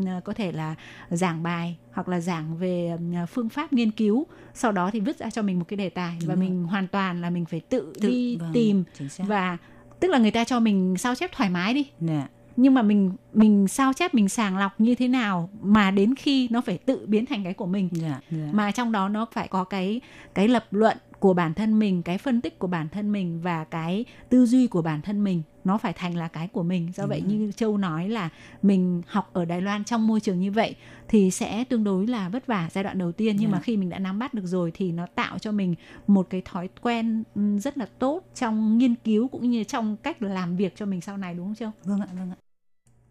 [0.05, 0.75] ờ, có thể là
[1.09, 5.17] giảng bài hoặc là giảng về ờ, phương pháp nghiên cứu sau đó thì vứt
[5.19, 6.43] ra cho mình một cái đề tài Đúng và rồi.
[6.43, 8.83] mình hoàn toàn là mình phải tự, Tự, đi vâng, tìm
[9.17, 9.57] và
[9.99, 12.27] tức là người ta cho mình sao chép thoải mái đi Dạ.
[12.55, 16.47] nhưng mà mình mình sao chép mình sàng lọc như thế nào mà đến khi
[16.51, 18.49] nó phải tự biến thành cái của mình Dạ, dạ.
[18.51, 20.01] mà trong đó nó phải có cái
[20.33, 23.63] cái lập luận của bản thân mình cái phân tích của bản thân mình và
[23.63, 27.03] cái tư duy của bản thân mình nó phải thành là cái của mình do
[27.03, 28.29] Đúng vậy như châu nói là
[28.61, 30.75] mình học ở đài loan trong môi trường như vậy
[31.07, 33.57] thì sẽ tương đối là vất vả giai đoạn đầu tiên nhưng Dạ.
[33.57, 35.75] mà khi mình đã nắm bắt được rồi thì nó tạo cho mình
[36.07, 40.21] một cái thói quen ừm, rất là tốt trong nghiên cứu cũng như trong cách
[40.21, 42.35] làm việc cho mình sau này đúng không châu Vâng ạ, vâng ạ.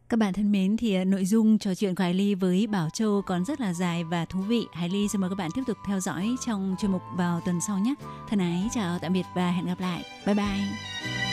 [0.09, 2.89] các bạn thân mến thì à, nội dung trò chuyện của Hải Ly với Bảo
[2.95, 4.63] Châu còn rất là dài và thú vị.
[4.73, 7.61] Hải Ly xin mời các bạn tiếp tục theo dõi trong chuyên mục vào tuần
[7.67, 7.95] sau nhé.
[8.29, 10.05] Thân ái chào tạm biệt và hẹn gặp lại.
[10.27, 11.30] Bye bye.